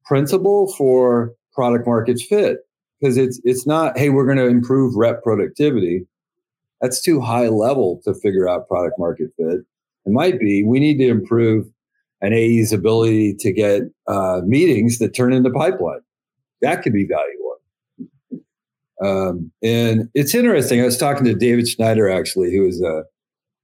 principle 0.05 0.73
for 0.73 1.33
product 1.53 1.85
market 1.85 2.19
fit 2.19 2.59
because 2.99 3.17
it's 3.17 3.39
it's 3.43 3.67
not 3.67 3.97
hey 3.97 4.09
we're 4.09 4.25
going 4.25 4.37
to 4.37 4.47
improve 4.47 4.95
rep 4.95 5.23
productivity. 5.23 6.05
That's 6.81 7.01
too 7.01 7.21
high 7.21 7.47
level 7.47 8.01
to 8.03 8.13
figure 8.13 8.49
out 8.49 8.67
product 8.67 8.99
market 8.99 9.31
fit. 9.37 9.59
It 10.05 10.11
might 10.11 10.39
be 10.39 10.63
we 10.63 10.79
need 10.79 10.97
to 10.97 11.07
improve 11.07 11.67
an 12.21 12.33
AE's 12.33 12.71
ability 12.71 13.35
to 13.35 13.51
get 13.51 13.83
uh, 14.07 14.41
meetings 14.45 14.99
that 14.99 15.13
turn 15.13 15.33
into 15.33 15.49
pipeline. 15.49 16.01
That 16.61 16.81
could 16.81 16.93
be 16.93 17.05
value 17.05 17.39
one 17.39 18.41
um, 19.01 19.51
and 19.61 20.09
it's 20.13 20.33
interesting 20.33 20.79
i 20.79 20.85
was 20.85 20.97
talking 20.97 21.25
to 21.25 21.33
david 21.33 21.67
schneider 21.67 22.09
actually 22.09 22.55
who 22.55 22.65
is 22.65 22.79
a, 22.79 23.03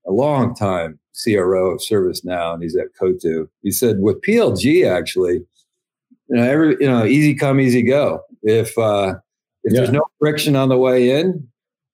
a 0.05 0.12
long 0.12 0.53
time 0.53 1.00
CRO 1.22 1.72
of 1.72 1.79
ServiceNow, 1.79 2.53
and 2.53 2.63
he's 2.63 2.75
at 2.75 2.96
Coatue. 3.00 3.48
He 3.62 3.72
said 3.72 4.00
with 4.00 4.22
PLG, 4.22 4.89
actually, 4.89 5.41
you 6.29 6.38
know, 6.38 6.43
every 6.43 6.77
you 6.79 6.88
know, 6.88 7.05
easy 7.05 7.33
come, 7.36 7.59
easy 7.59 7.81
go. 7.81 8.21
If 8.43 8.77
uh, 8.77 9.15
if 9.63 9.74
yeah. 9.74 9.79
there's 9.79 9.91
no 9.91 10.05
friction 10.19 10.55
on 10.55 10.69
the 10.69 10.77
way 10.77 11.19
in, 11.19 11.48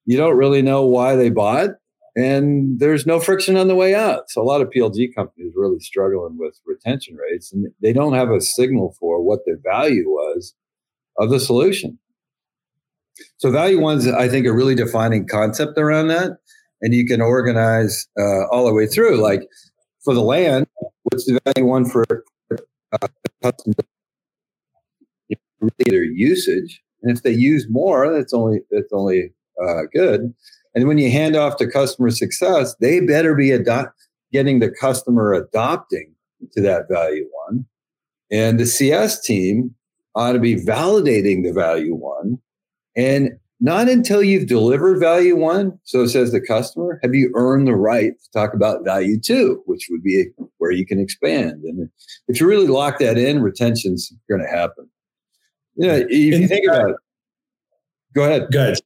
you 0.06 0.18
don't 0.18 0.38
really 0.38 0.62
know 0.62 0.86
why 0.86 1.16
they 1.16 1.30
bought, 1.30 1.72
and 2.16 2.80
there's 2.80 3.06
no 3.06 3.20
friction 3.20 3.56
on 3.56 3.68
the 3.68 3.76
way 3.76 3.96
out. 3.96 4.30
So 4.30 4.42
a 4.42 4.44
lot 4.44 4.62
of 4.62 4.70
PLG 4.70 5.16
companies 5.16 5.54
really 5.56 5.80
struggling 5.80 6.38
with 6.38 6.60
retention 6.66 7.16
rates, 7.16 7.54
and 7.54 7.68
they 7.82 7.94
don't 7.94 8.14
have 8.14 8.30
a 8.30 8.42
signal 8.42 8.96
for 9.00 9.22
what 9.22 9.40
the 9.46 9.60
value 9.64 10.08
was 10.08 10.54
of 11.18 11.30
the 11.30 11.40
solution. 11.40 11.98
So 13.38 13.50
value 13.50 13.80
one's, 13.80 14.08
I 14.08 14.28
think, 14.28 14.46
a 14.46 14.54
really 14.54 14.76
defining 14.76 15.28
concept 15.28 15.78
around 15.78 16.10
that, 16.10 16.32
and 16.82 16.94
you 16.94 17.06
can 17.06 17.22
organize 17.22 18.06
uh, 18.20 18.48
all 18.48 18.66
the 18.66 18.74
way 18.74 18.86
through. 18.86 19.16
Like 19.16 19.48
for 20.04 20.14
the 20.14 20.22
land, 20.22 20.68
what's 21.04 21.26
the 21.26 21.40
value 21.46 21.66
one 21.66 21.86
for 21.90 22.06
uh, 22.92 23.08
Their 25.80 26.04
usage, 26.04 26.82
and 27.02 27.16
if 27.16 27.24
they 27.24 27.32
use 27.32 27.68
more, 27.70 28.12
that's 28.12 28.34
only 28.34 28.62
that's 28.72 28.92
only 28.92 29.32
uh, 29.64 29.84
good. 29.94 30.34
And 30.74 30.88
when 30.88 30.98
you 30.98 31.10
hand 31.10 31.36
off 31.36 31.58
to 31.58 31.70
customer 31.70 32.10
success, 32.10 32.76
they 32.80 33.00
better 33.00 33.34
be 33.34 33.52
adopt, 33.52 33.94
getting 34.32 34.60
the 34.60 34.70
customer 34.70 35.34
adopting 35.34 36.14
to 36.54 36.62
that 36.62 36.88
value 36.90 37.28
one. 37.48 37.66
And 38.32 38.60
the 38.60 38.66
CS 38.66 39.22
team 39.22 39.74
ought 40.16 40.34
to 40.34 40.40
be 40.40 40.56
validating 40.56 41.44
the 41.44 41.54
value 41.54 41.96
one. 41.96 42.40
And 42.96 43.38
not 43.62 43.88
until 43.88 44.22
you've 44.22 44.48
delivered 44.48 45.00
value 45.00 45.38
one, 45.38 45.80
so 45.84 46.06
says 46.08 46.32
the 46.32 46.42
customer, 46.42 47.00
have 47.02 47.16
you 47.16 47.32
earned 47.36 47.68
the 47.68 47.76
right 47.76 48.12
to 48.12 48.32
talk 48.32 48.54
about 48.54 48.84
value 48.84 49.20
two, 49.20 49.64
which 49.66 49.88
would 49.90 50.04
be 50.04 50.26
where 50.58 50.72
you 50.72 50.86
can 50.86 51.00
expand. 51.00 51.64
And 51.64 51.90
if 52.28 52.40
you 52.40 52.48
really 52.48 52.68
lock 52.68 53.00
that 53.00 53.18
in, 53.18 53.42
retention's 53.42 54.12
going 54.30 54.42
to 54.42 54.48
happen. 54.48 54.90
Know, 55.78 55.96
if 55.96 56.10
you 56.10 56.48
think 56.48 56.66
about 56.68 56.92
it, 56.92 56.96
go 58.14 58.24
ahead. 58.24 58.48
Go 58.52 58.62
ahead. 58.62 58.78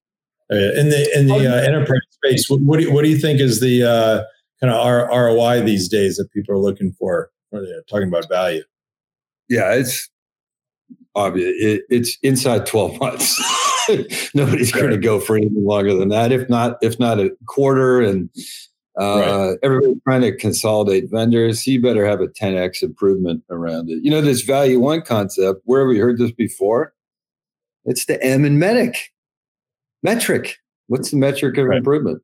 Uh, 0.52 0.56
in 0.56 0.90
the 0.90 1.12
in 1.16 1.28
the 1.28 1.48
uh, 1.48 1.62
enterprise 1.62 2.00
space, 2.10 2.50
what, 2.50 2.60
what, 2.62 2.80
do 2.80 2.86
you, 2.86 2.92
what 2.92 3.04
do 3.04 3.10
you 3.10 3.18
think 3.18 3.40
is 3.40 3.60
the 3.60 3.84
uh, 3.84 4.24
kind 4.60 4.74
of 4.74 5.10
ROI 5.10 5.62
these 5.62 5.88
days 5.88 6.18
that 6.18 6.32
people 6.32 6.56
are 6.56 6.60
looking 6.60 6.92
for 6.94 7.30
when 7.52 7.64
they're 7.64 7.84
talking 7.88 8.08
about 8.08 8.28
value? 8.28 8.64
Yeah, 9.48 9.74
it's 9.76 10.10
obvious. 11.16 11.54
It, 11.60 11.84
it's 11.92 12.18
inside 12.24 12.66
twelve 12.66 13.00
months. 13.00 13.40
Nobody's 14.34 14.72
going 14.72 14.90
to 14.90 14.98
go 14.98 15.20
for 15.20 15.36
anything 15.36 15.66
longer 15.66 15.94
than 15.94 16.10
that. 16.10 16.32
If 16.32 16.50
not, 16.50 16.78
if 16.82 17.00
not 17.00 17.20
a 17.20 17.30
quarter, 17.46 18.02
and 18.02 18.32
uh, 19.00 19.50
right. 19.50 19.58
everybody's 19.64 20.02
trying 20.04 20.22
to 20.22 20.36
consolidate 20.36 21.10
vendors, 21.10 21.66
you 21.66 21.82
better 21.82 22.06
have 22.06 22.22
a 22.22 22.28
10x 22.28 22.84
improvement 22.84 23.44
around 23.50 23.90
it. 23.90 24.04
You 24.04 24.12
know, 24.12 24.22
this 24.22 24.42
value 24.42 24.80
one 24.80 25.02
concept. 25.02 25.62
Where 25.66 25.82
have 25.82 25.90
we 25.90 26.00
heard 26.00 26.18
this 26.18 26.32
before? 26.32 26.94
It's 27.86 28.06
the 28.06 28.22
M 28.24 28.46
in 28.46 28.60
MEDDIC 28.60 28.96
metric. 30.04 30.58
What's 30.88 31.12
the 31.12 31.18
metric 31.18 31.58
of 31.58 31.68
right. 31.68 31.78
improvement? 31.78 32.22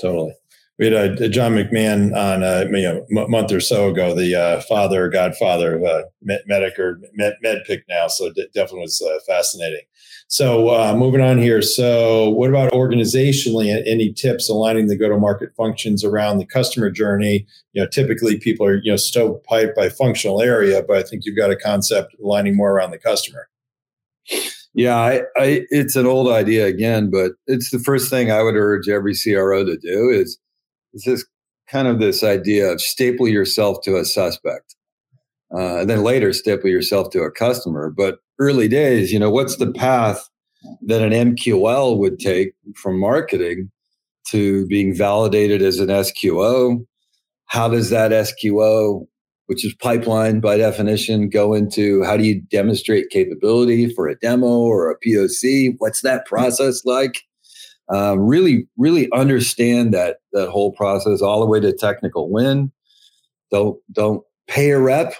Totally. 0.00 0.32
We 0.78 0.86
had 0.86 0.94
a, 0.94 1.24
a 1.24 1.28
John 1.28 1.54
McMahon 1.54 2.14
on 2.14 2.42
uh, 2.44 2.64
you 2.70 2.82
know, 2.82 3.24
a 3.24 3.28
month 3.28 3.50
or 3.52 3.60
so 3.60 3.88
ago, 3.88 4.14
the 4.14 4.34
uh, 4.34 4.60
father, 4.62 5.08
godfather 5.08 5.76
of 5.76 5.84
uh, 5.84 6.02
MEDDIC 6.24 6.78
or 6.78 7.00
Med, 7.14 7.34
MEDDPICC 7.44 7.82
now. 7.88 8.06
So 8.06 8.26
it 8.26 8.52
definitely 8.54 8.82
was 8.82 9.02
uh, 9.02 9.18
fascinating. 9.26 9.82
So 10.28 10.68
uh, 10.68 10.94
moving 10.94 11.22
on 11.22 11.38
here. 11.38 11.62
So 11.62 12.28
what 12.28 12.50
about 12.50 12.70
organizationally? 12.72 13.82
Any 13.86 14.12
tips 14.12 14.48
aligning 14.48 14.86
the 14.86 14.96
go-to-market 14.96 15.50
functions 15.56 16.04
around 16.04 16.38
the 16.38 16.46
customer 16.46 16.90
journey? 16.90 17.46
You 17.72 17.82
know, 17.82 17.88
typically 17.88 18.38
people 18.38 18.66
are 18.66 18.76
you 18.82 18.92
know 18.92 18.96
stovepipe 18.96 19.74
by 19.74 19.88
functional 19.88 20.42
area, 20.42 20.82
but 20.86 20.98
I 20.98 21.02
think 21.02 21.24
you've 21.24 21.36
got 21.36 21.50
a 21.50 21.56
concept 21.56 22.14
aligning 22.22 22.56
more 22.56 22.72
around 22.72 22.90
the 22.90 22.98
customer. 22.98 23.48
Yeah, 24.74 24.96
I, 24.96 25.22
I, 25.36 25.62
it's 25.70 25.96
an 25.96 26.06
old 26.06 26.30
idea 26.30 26.66
again, 26.66 27.10
but 27.10 27.32
it's 27.46 27.70
the 27.70 27.78
first 27.78 28.10
thing 28.10 28.30
I 28.30 28.42
would 28.42 28.54
urge 28.54 28.88
every 28.88 29.14
CRO 29.14 29.64
to 29.64 29.76
do 29.76 30.10
is, 30.10 30.38
is 30.94 31.04
this 31.04 31.24
kind 31.70 31.88
of 31.88 31.98
this 31.98 32.22
idea 32.22 32.70
of 32.70 32.80
staple 32.80 33.28
yourself 33.28 33.78
to 33.82 33.96
a 33.96 34.04
suspect. 34.04 34.74
Uh, 35.54 35.80
and 35.80 35.90
then 35.90 36.02
later 36.02 36.32
staple 36.32 36.70
yourself 36.70 37.10
to 37.10 37.22
a 37.22 37.30
customer. 37.30 37.90
But 37.94 38.18
early 38.38 38.68
days, 38.68 39.12
you 39.12 39.18
know, 39.18 39.30
what's 39.30 39.56
the 39.56 39.72
path 39.72 40.28
that 40.82 41.02
an 41.02 41.34
MQL 41.34 41.98
would 41.98 42.18
take 42.18 42.52
from 42.76 42.98
marketing 42.98 43.70
to 44.28 44.66
being 44.66 44.94
validated 44.94 45.62
as 45.62 45.78
an 45.78 45.88
SQO? 45.88 46.84
How 47.46 47.68
does 47.68 47.90
that 47.90 48.10
SQO 48.10 49.06
which 49.48 49.64
is 49.64 49.74
pipeline 49.76 50.40
by 50.40 50.58
definition, 50.58 51.30
go 51.30 51.54
into 51.54 52.04
how 52.04 52.18
do 52.18 52.24
you 52.24 52.40
demonstrate 52.50 53.08
capability 53.08 53.92
for 53.94 54.06
a 54.06 54.14
demo 54.18 54.46
or 54.46 54.90
a 54.90 55.00
POC? 55.00 55.74
What's 55.78 56.02
that 56.02 56.26
process 56.26 56.84
like? 56.84 57.22
Um, 57.90 58.20
really, 58.20 58.68
really 58.76 59.10
understand 59.12 59.94
that 59.94 60.18
that 60.32 60.50
whole 60.50 60.72
process 60.72 61.22
all 61.22 61.40
the 61.40 61.46
way 61.46 61.60
to 61.60 61.72
technical 61.72 62.30
win. 62.30 62.70
Don't 63.50 63.78
don't 63.92 64.22
pay 64.46 64.70
a 64.70 64.78
rep 64.78 65.14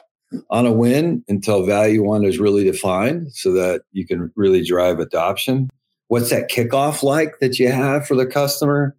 on 0.50 0.66
a 0.66 0.72
win 0.72 1.24
until 1.28 1.64
value 1.64 2.02
one 2.04 2.24
is 2.24 2.38
really 2.38 2.64
defined, 2.64 3.32
so 3.32 3.52
that 3.52 3.82
you 3.92 4.06
can 4.06 4.30
really 4.36 4.62
drive 4.64 4.98
adoption. 4.98 5.70
What's 6.08 6.30
that 6.30 6.50
kickoff 6.50 7.02
like 7.02 7.38
that 7.40 7.58
you 7.58 7.70
have 7.70 8.06
for 8.06 8.14
the 8.14 8.26
customer? 8.26 8.94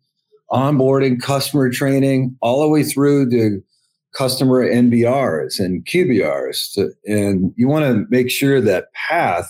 Onboarding, 0.51 1.21
customer 1.21 1.69
training, 1.69 2.35
all 2.41 2.61
the 2.61 2.67
way 2.67 2.83
through 2.83 3.29
to 3.29 3.61
customer 4.15 4.65
MBRs 4.65 5.59
and 5.59 5.85
QBRs. 5.85 6.73
To, 6.73 6.91
and 7.05 7.53
you 7.55 7.67
want 7.67 7.85
to 7.85 8.05
make 8.09 8.31
sure 8.31 8.59
that 8.61 8.91
path 8.93 9.47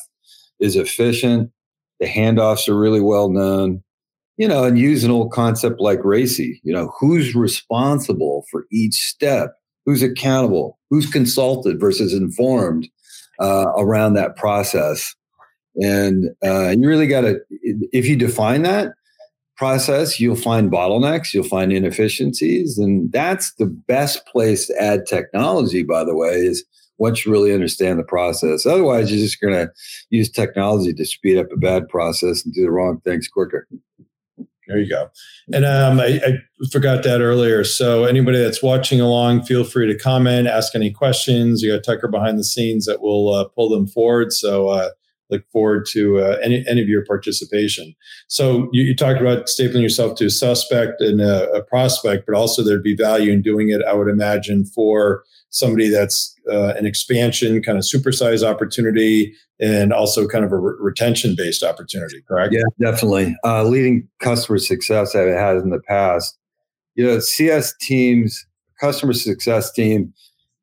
is 0.59 0.75
efficient. 0.75 1.51
The 1.99 2.07
handoffs 2.07 2.67
are 2.67 2.77
really 2.77 3.01
well 3.01 3.29
known, 3.29 3.83
you 4.39 4.47
know, 4.47 4.63
and 4.63 4.79
use 4.79 5.03
an 5.03 5.11
old 5.11 5.31
concept 5.33 5.81
like 5.81 5.99
RACI, 5.99 6.59
you 6.63 6.73
know, 6.73 6.91
who's 6.97 7.35
responsible 7.35 8.45
for 8.49 8.65
each 8.71 8.95
step, 8.95 9.51
who's 9.85 10.01
accountable, 10.01 10.79
who's 10.89 11.05
consulted 11.05 11.77
versus 11.77 12.13
informed 12.13 12.87
uh, 13.41 13.67
around 13.77 14.13
that 14.13 14.37
process. 14.37 15.13
And 15.75 16.29
uh, 16.43 16.69
you 16.69 16.87
really 16.87 17.05
got 17.05 17.21
to, 17.21 17.39
if 17.91 18.07
you 18.07 18.15
define 18.15 18.63
that, 18.63 18.93
process, 19.57 20.21
you'll 20.21 20.37
find 20.37 20.71
bottlenecks, 20.71 21.33
you'll 21.33 21.43
find 21.43 21.73
inefficiencies. 21.73 22.77
And 22.77 23.11
that's 23.11 23.53
the 23.55 23.65
best 23.65 24.25
place 24.25 24.67
to 24.67 24.81
add 24.81 25.05
technology, 25.05 25.83
by 25.83 26.05
the 26.05 26.15
way, 26.15 26.35
is 26.35 26.63
once 26.97 27.25
you 27.25 27.31
really 27.33 27.53
understand 27.53 27.99
the 27.99 28.05
process. 28.05 28.65
Otherwise, 28.65 29.11
you're 29.11 29.19
just 29.19 29.41
going 29.41 29.53
to 29.53 29.69
use 30.11 30.31
technology 30.31 30.93
to 30.93 31.05
speed 31.05 31.37
up 31.37 31.51
a 31.51 31.57
bad 31.57 31.89
process 31.89 32.45
and 32.45 32.53
do 32.53 32.61
the 32.61 32.71
wrong 32.71 33.01
things 33.03 33.27
quicker. 33.27 33.67
There 34.69 34.77
you 34.77 34.87
go. 34.87 35.09
And 35.51 35.65
um, 35.65 35.99
I, 35.99 36.21
I, 36.23 36.37
forgot 36.71 37.01
that 37.01 37.21
earlier. 37.21 37.63
So 37.63 38.03
anybody 38.05 38.37
that's 38.37 38.61
watching 38.61 39.01
along, 39.01 39.45
feel 39.45 39.63
free 39.63 39.91
to 39.91 39.97
comment, 39.97 40.47
ask 40.47 40.75
any 40.75 40.91
questions. 40.91 41.63
You 41.63 41.73
got 41.73 41.83
Tucker 41.83 42.07
behind 42.07 42.37
the 42.37 42.43
scenes 42.43 42.85
that 42.85 43.01
will 43.01 43.33
uh, 43.33 43.45
pull 43.45 43.69
them 43.69 43.87
forward. 43.87 44.31
So 44.31 44.67
uh, 44.67 44.89
look 45.29 45.43
forward 45.51 45.85
to 45.91 46.19
uh, 46.19 46.37
any, 46.43 46.65
any 46.67 46.81
of 46.81 46.87
your 46.87 47.05
participation. 47.05 47.95
So 48.27 48.69
you, 48.71 48.83
you, 48.83 48.95
talked 48.95 49.21
about 49.21 49.45
stapling 49.45 49.81
yourself 49.81 50.17
to 50.17 50.25
a 50.25 50.29
suspect 50.29 51.01
and 51.01 51.21
a, 51.21 51.49
a, 51.51 51.63
prospect, 51.63 52.25
but 52.25 52.35
also 52.35 52.63
there'd 52.63 52.83
be 52.83 52.95
value 52.95 53.31
in 53.31 53.41
doing 53.41 53.69
it. 53.69 53.81
I 53.87 53.93
would 53.93 54.07
imagine 54.07 54.65
for 54.65 55.23
somebody 55.51 55.89
that's 55.89 56.35
uh, 56.51 56.73
an 56.75 56.85
expansion 56.85 57.61
kind 57.61 57.77
of 57.77 57.83
supersize 57.83 58.43
opportunity 58.43 59.33
and 59.59 59.91
also 59.91 60.27
kind 60.27 60.45
of 60.45 60.51
a 60.51 60.57
re- 60.57 60.75
retention 60.79 61.35
based 61.37 61.63
opportunity. 61.63 62.21
Correct? 62.27 62.53
Yeah, 62.53 62.63
definitely. 62.79 63.35
Uh, 63.43 63.63
leading 63.63 64.07
customer 64.19 64.57
success 64.57 65.13
that 65.13 65.27
it 65.27 65.37
has 65.37 65.61
in 65.61 65.69
the 65.69 65.81
past. 65.81 66.37
You 66.95 67.05
know, 67.05 67.19
CS 67.19 67.73
teams, 67.81 68.45
customer 68.79 69.13
success 69.13 69.71
team. 69.71 70.13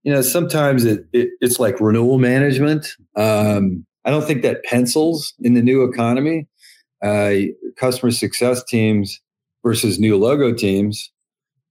You 0.02 0.12
know, 0.12 0.23
sometimes 0.23 0.85
it, 0.85 1.06
it 1.12 1.30
it's 1.40 1.58
like 1.58 1.80
renewal 1.80 2.18
management. 2.18 2.88
Um, 3.16 3.85
I 4.06 4.10
don't 4.10 4.25
think 4.25 4.42
that 4.42 4.64
pencils 4.64 5.34
in 5.40 5.54
the 5.54 5.62
new 5.62 5.82
economy. 5.82 6.46
Uh, 7.04 7.32
customer 7.76 8.10
success 8.10 8.64
teams 8.64 9.20
versus 9.62 9.98
new 9.98 10.16
logo 10.16 10.54
teams 10.54 11.10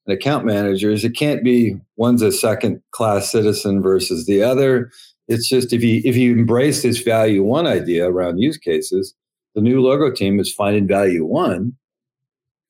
and 0.05 0.15
account 0.15 0.45
managers. 0.45 1.03
It 1.03 1.15
can't 1.15 1.43
be 1.43 1.77
one's 1.95 2.21
a 2.21 2.31
second 2.31 2.81
class 2.91 3.31
citizen 3.31 3.81
versus 3.81 4.25
the 4.25 4.43
other. 4.43 4.91
It's 5.27 5.49
just 5.49 5.73
if 5.73 5.81
you 5.81 6.01
if 6.03 6.15
you 6.15 6.33
embrace 6.33 6.83
this 6.83 6.99
value 6.99 7.41
one 7.41 7.65
idea 7.65 8.07
around 8.07 8.37
use 8.37 8.57
cases, 8.57 9.15
the 9.55 9.61
new 9.61 9.81
logo 9.81 10.13
team 10.13 10.39
is 10.39 10.53
finding 10.53 10.87
value 10.87 11.25
one, 11.25 11.73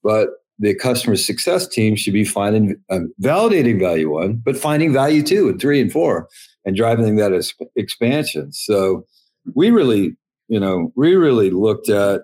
but 0.04 0.30
the 0.60 0.74
customer 0.74 1.18
success 1.18 1.68
team 1.68 1.98
should 1.98 2.14
be 2.14 2.24
finding 2.24 2.78
um, 2.90 3.14
validating 3.22 3.80
value 3.80 4.10
one, 4.10 4.36
but 4.46 4.56
finding 4.56 4.94
value 4.94 5.22
two 5.22 5.50
and 5.50 5.60
three 5.60 5.82
and 5.82 5.92
four, 5.92 6.30
and 6.64 6.78
driving 6.78 7.18
that 7.18 7.34
as 7.34 7.54
expansion. 7.76 8.54
So 8.54 9.06
we 9.54 9.72
really, 9.72 10.16
you 10.48 10.60
know, 10.60 10.92
we 10.96 11.16
really 11.16 11.50
looked 11.50 11.90
at 11.90 12.22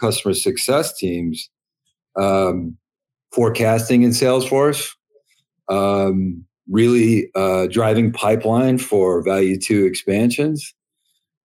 customer 0.00 0.34
success 0.34 0.96
teams, 0.96 1.50
um, 2.16 2.76
forecasting 3.32 4.02
in 4.02 4.10
Salesforce, 4.10 4.90
um, 5.68 6.44
really 6.70 7.30
uh, 7.34 7.66
driving 7.66 8.12
pipeline 8.12 8.78
for 8.78 9.22
value 9.22 9.58
two 9.58 9.84
expansions. 9.84 10.74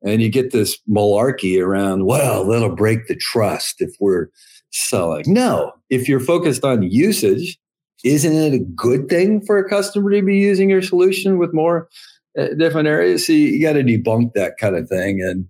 And 0.06 0.22
you 0.22 0.30
get 0.30 0.52
this 0.52 0.78
malarkey 0.90 1.62
around, 1.62 2.06
well, 2.06 2.46
that'll 2.46 2.76
break 2.76 3.08
the 3.08 3.16
trust 3.16 3.76
if 3.80 3.92
we're 4.00 4.28
selling. 4.72 5.24
No, 5.28 5.72
if 5.90 6.10
you're 6.10 6.20
focused 6.20 6.66
on 6.66 6.84
usage, 6.84 7.58
isn't 8.04 8.34
it 8.34 8.54
a 8.54 8.60
good 8.60 9.08
thing 9.08 9.42
for 9.46 9.58
a 9.58 9.68
customer 9.68 10.12
to 10.12 10.22
be 10.22 10.38
using 10.38 10.70
your 10.70 10.82
solution 10.82 11.38
with 11.38 11.54
more 11.54 11.88
different 12.58 12.88
areas? 12.88 13.28
So 13.28 13.34
you, 13.34 13.48
you 13.48 13.62
got 13.62 13.74
to 13.74 13.84
debunk 13.84 14.34
that 14.34 14.58
kind 14.60 14.76
of 14.76 14.88
thing. 14.88 15.22
And 15.22 15.48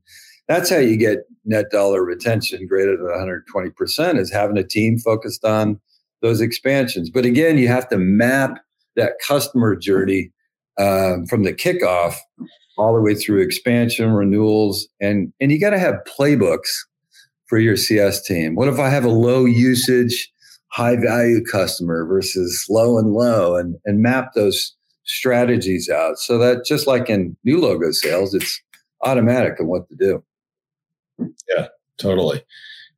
that's 0.47 0.69
how 0.69 0.77
you 0.77 0.97
get 0.97 1.19
net 1.45 1.71
dollar 1.71 2.03
retention 2.03 2.67
greater 2.67 2.97
than 2.97 3.07
120% 3.07 4.19
is 4.19 4.31
having 4.31 4.57
a 4.57 4.63
team 4.63 4.97
focused 4.97 5.43
on 5.45 5.79
those 6.21 6.41
expansions. 6.41 7.09
But 7.09 7.25
again, 7.25 7.57
you 7.57 7.67
have 7.67 7.89
to 7.89 7.97
map 7.97 8.59
that 8.95 9.13
customer 9.25 9.75
journey 9.75 10.31
um, 10.79 11.25
from 11.27 11.43
the 11.43 11.53
kickoff 11.53 12.15
all 12.77 12.95
the 12.95 13.01
way 13.01 13.13
through 13.13 13.41
expansion, 13.41 14.11
renewals, 14.11 14.87
and 14.99 15.31
and 15.39 15.51
you 15.51 15.59
got 15.59 15.71
to 15.71 15.79
have 15.79 15.95
playbooks 16.17 16.69
for 17.47 17.59
your 17.59 17.77
CS 17.77 18.23
team. 18.23 18.55
What 18.55 18.67
if 18.67 18.79
I 18.79 18.89
have 18.89 19.05
a 19.05 19.09
low 19.09 19.45
usage, 19.45 20.31
high 20.71 20.95
value 20.95 21.43
customer 21.43 22.05
versus 22.05 22.65
low 22.69 22.97
and 22.97 23.13
low, 23.13 23.55
and 23.55 23.75
and 23.85 24.01
map 24.01 24.33
those 24.33 24.75
strategies 25.05 25.89
out 25.89 26.17
so 26.17 26.37
that 26.37 26.65
just 26.65 26.87
like 26.87 27.09
in 27.09 27.35
new 27.43 27.59
logo 27.59 27.91
sales, 27.91 28.33
it's 28.33 28.61
automatic 29.03 29.59
on 29.59 29.67
what 29.67 29.87
to 29.89 29.95
do. 29.95 30.23
Yeah, 31.55 31.67
totally. 31.97 32.43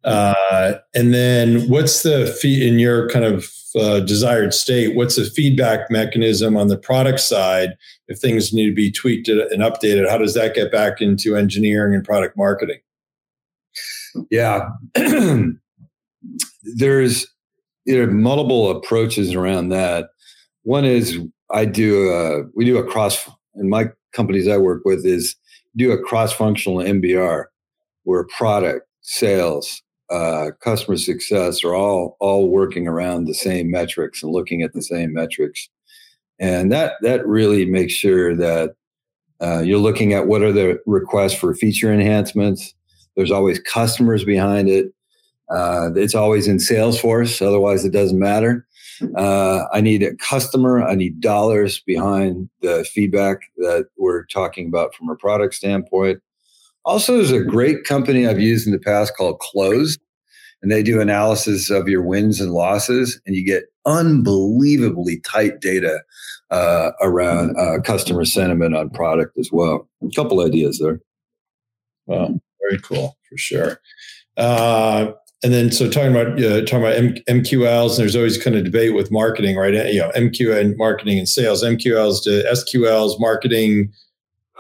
Uh, 0.04 0.76
and 0.94 1.14
then 1.14 1.68
what's 1.68 2.04
the 2.04 2.28
fee 2.40 2.68
in 2.68 2.78
your 2.78 3.10
kind 3.10 3.26
of 3.26 3.52
uh, 3.76 4.00
desired 4.02 4.54
state? 4.54 4.96
What's 4.96 5.16
the 5.16 5.26
feedback 5.26 5.90
mechanism 5.90 6.56
on 6.56 6.68
the 6.68 6.78
product 6.78 7.20
side 7.20 7.76
if 8.08 8.20
things 8.20 8.54
need 8.54 8.68
to 8.68 8.76
be 8.76 8.92
tweaked 8.92 9.28
and 9.28 9.64
updated? 9.64 10.08
How 10.10 10.20
does 10.20 10.36
that 10.36 10.54
get 10.54 10.72
back 10.72 11.02
into 11.02 11.36
engineering 11.36 11.96
and 11.96 12.04
product 12.06 12.38
marketing? 12.38 12.80
Yeah, 14.30 14.70
there's 16.64 17.28
you 17.86 18.06
know, 18.06 18.12
multiple 18.12 18.70
approaches 18.72 19.34
around 19.34 19.70
that. 19.70 20.10
One 20.64 20.86
is 20.86 21.20
I 21.52 21.66
do 21.66 22.12
a, 22.12 22.44
we 22.56 22.66
do 22.66 22.78
a 22.78 22.84
cross 22.84 23.30
and 23.56 23.70
my 23.70 23.90
companies 24.14 24.48
I 24.48 24.58
work 24.58 24.84
with 24.86 25.06
is 25.06 25.36
do 25.76 25.92
a 25.92 26.02
cross 26.02 26.32
functional 26.32 26.78
MBR 26.78 27.46
where 28.04 28.26
product, 28.26 28.88
sales, 29.02 29.82
uh, 30.10 30.52
customer 30.62 30.98
success 30.98 31.64
are 31.64 31.74
all 31.74 32.16
all 32.20 32.50
working 32.50 32.88
around 32.88 33.26
the 33.26 33.34
same 33.34 33.72
metrics 33.72 34.22
and 34.22 34.32
looking 34.32 34.62
at 34.62 34.74
the 34.74 34.82
same 34.82 35.14
metrics, 35.14 35.68
and 36.40 36.72
that 36.72 36.94
that 37.02 37.26
really 37.28 37.66
makes 37.66 37.94
sure 37.94 38.36
that 38.36 38.76
uh, 39.42 39.62
you're 39.62 39.80
looking 39.80 40.14
at 40.14 40.28
what 40.28 40.44
are 40.44 40.52
the 40.54 40.80
requests 40.86 41.34
for 41.34 41.56
feature 41.56 41.92
enhancements. 41.92 42.74
There's 43.16 43.32
always 43.32 43.60
customers 43.60 44.24
behind 44.24 44.70
it. 44.70 44.94
Uh, 45.50 45.90
it's 45.96 46.16
always 46.16 46.48
in 46.48 46.58
Salesforce, 46.58 47.46
otherwise 47.46 47.84
it 47.84 47.92
doesn't 47.92 48.20
matter. 48.20 48.65
Uh, 49.16 49.66
I 49.74 49.82
need 49.82 50.04
a 50.04 50.16
customer. 50.16 50.84
I 50.84 50.96
need 50.96 51.20
dollars 51.20 51.82
behind 51.82 52.50
the 52.62 52.86
feedback 52.86 53.40
that 53.58 53.88
we're 53.98 54.26
talking 54.26 54.68
about 54.68 54.96
from 54.96 55.10
a 55.10 55.16
product 55.16 55.54
standpoint. 55.54 56.20
Also, 56.86 57.16
there's 57.16 57.32
a 57.32 57.44
great 57.44 57.84
company 57.84 58.28
I've 58.28 58.40
used 58.40 58.68
in 58.68 58.74
the 58.74 58.80
past 58.80 59.16
called 59.18 59.40
Clozd, 59.40 60.00
and 60.62 60.72
they 60.72 60.84
do 60.84 61.02
analysis 61.02 61.70
of 61.70 61.88
your 61.88 62.04
wins 62.04 62.40
and 62.40 62.52
losses, 62.52 63.20
and 63.26 63.36
you 63.36 63.46
get 63.46 63.66
unbelievably 63.86 65.20
tight 65.22 65.62
data 65.62 66.02
uh, 66.52 66.92
around 67.02 67.56
uh, 67.58 67.82
customer 67.82 68.24
sentiment 68.24 68.76
on 68.76 68.90
product 68.92 69.38
as 69.38 69.50
well. 69.52 69.88
A 70.04 70.10
couple 70.16 70.42
ideas 70.42 70.80
there. 70.80 71.02
Wow, 72.06 72.40
very 72.70 72.80
cool 72.82 73.18
for 73.28 73.38
sure. 73.38 73.82
Uh, 74.38 75.12
and 75.44 75.54
then, 75.54 75.72
so 75.72 75.90
talking 75.90 76.12
about 76.12 76.42
uh, 76.42 76.62
talking 76.62 76.80
about 76.80 76.96
M- 76.96 77.16
MQLs, 77.42 77.92
and 77.92 77.98
there's 78.00 78.16
always 78.16 78.42
kind 78.42 78.56
of 78.56 78.64
debate 78.64 78.94
with 78.94 79.12
marketing, 79.12 79.58
right? 79.58 79.74
You 79.74 80.00
know, 80.00 80.12
MQ 80.16 80.60
and 80.60 80.78
marketing 80.78 81.20
and 81.20 81.30
sales, 81.30 81.64
MQLs 81.64 82.24
to 82.24 82.44
SQLs, 82.52 83.20
marketing 83.20 83.92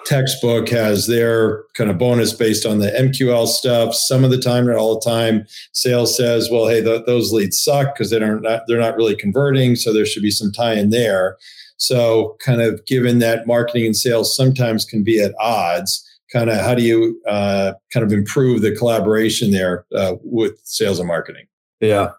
textbook 0.06 0.70
has 0.70 1.08
their 1.08 1.64
kind 1.74 1.90
of 1.90 1.98
bonus 1.98 2.34
based 2.34 2.66
on 2.66 2.80
the 2.80 2.92
MQL 2.92 3.48
stuff. 3.48 3.96
Some 3.96 4.24
of 4.24 4.30
the 4.30 4.38
time, 4.38 4.68
not 4.68 4.76
all 4.76 5.00
the 5.00 5.10
time, 5.10 5.46
sales 5.72 6.16
says, 6.16 6.50
"Well, 6.52 6.68
hey, 6.68 6.82
th- 6.82 7.06
those 7.06 7.34
leads 7.34 7.60
suck 7.60 7.96
because 7.96 8.12
they 8.12 8.20
don't 8.20 8.42
not, 8.42 8.64
they're 8.68 8.80
not 8.80 8.96
really 8.96 9.16
converting, 9.16 9.76
so 9.76 9.92
there 9.92 10.06
should 10.06 10.24
be 10.24 10.32
some 10.32 10.52
tie 10.52 10.76
in 10.76 10.92
there." 10.92 11.38
So, 11.78 12.38
kind 12.40 12.62
of 12.62 12.86
given 12.86 13.20
that 13.20 13.48
marketing 13.48 13.86
and 13.86 13.96
sales 13.96 14.36
sometimes 14.36 14.86
can 14.86 15.04
be 15.04 15.22
at 15.22 15.34
odds, 15.40 16.06
kind 16.32 16.50
of 16.50 16.60
how 16.60 16.76
do 16.76 16.82
you 16.82 17.22
uh, 17.28 17.74
kind 17.94 18.06
of 18.06 18.12
improve 18.12 18.62
the 18.62 18.76
collaboration 18.76 19.52
there 19.52 19.86
uh, 19.96 20.16
with 20.24 20.60
sales 20.64 21.00
and 21.00 21.08
marketing? 21.08 21.46
Yeah, 21.82 22.12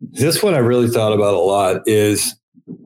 this 0.00 0.42
one 0.42 0.54
I 0.54 0.58
really 0.58 0.88
thought 0.88 1.12
about 1.12 1.34
a 1.34 1.38
lot 1.38 1.82
is 1.86 2.34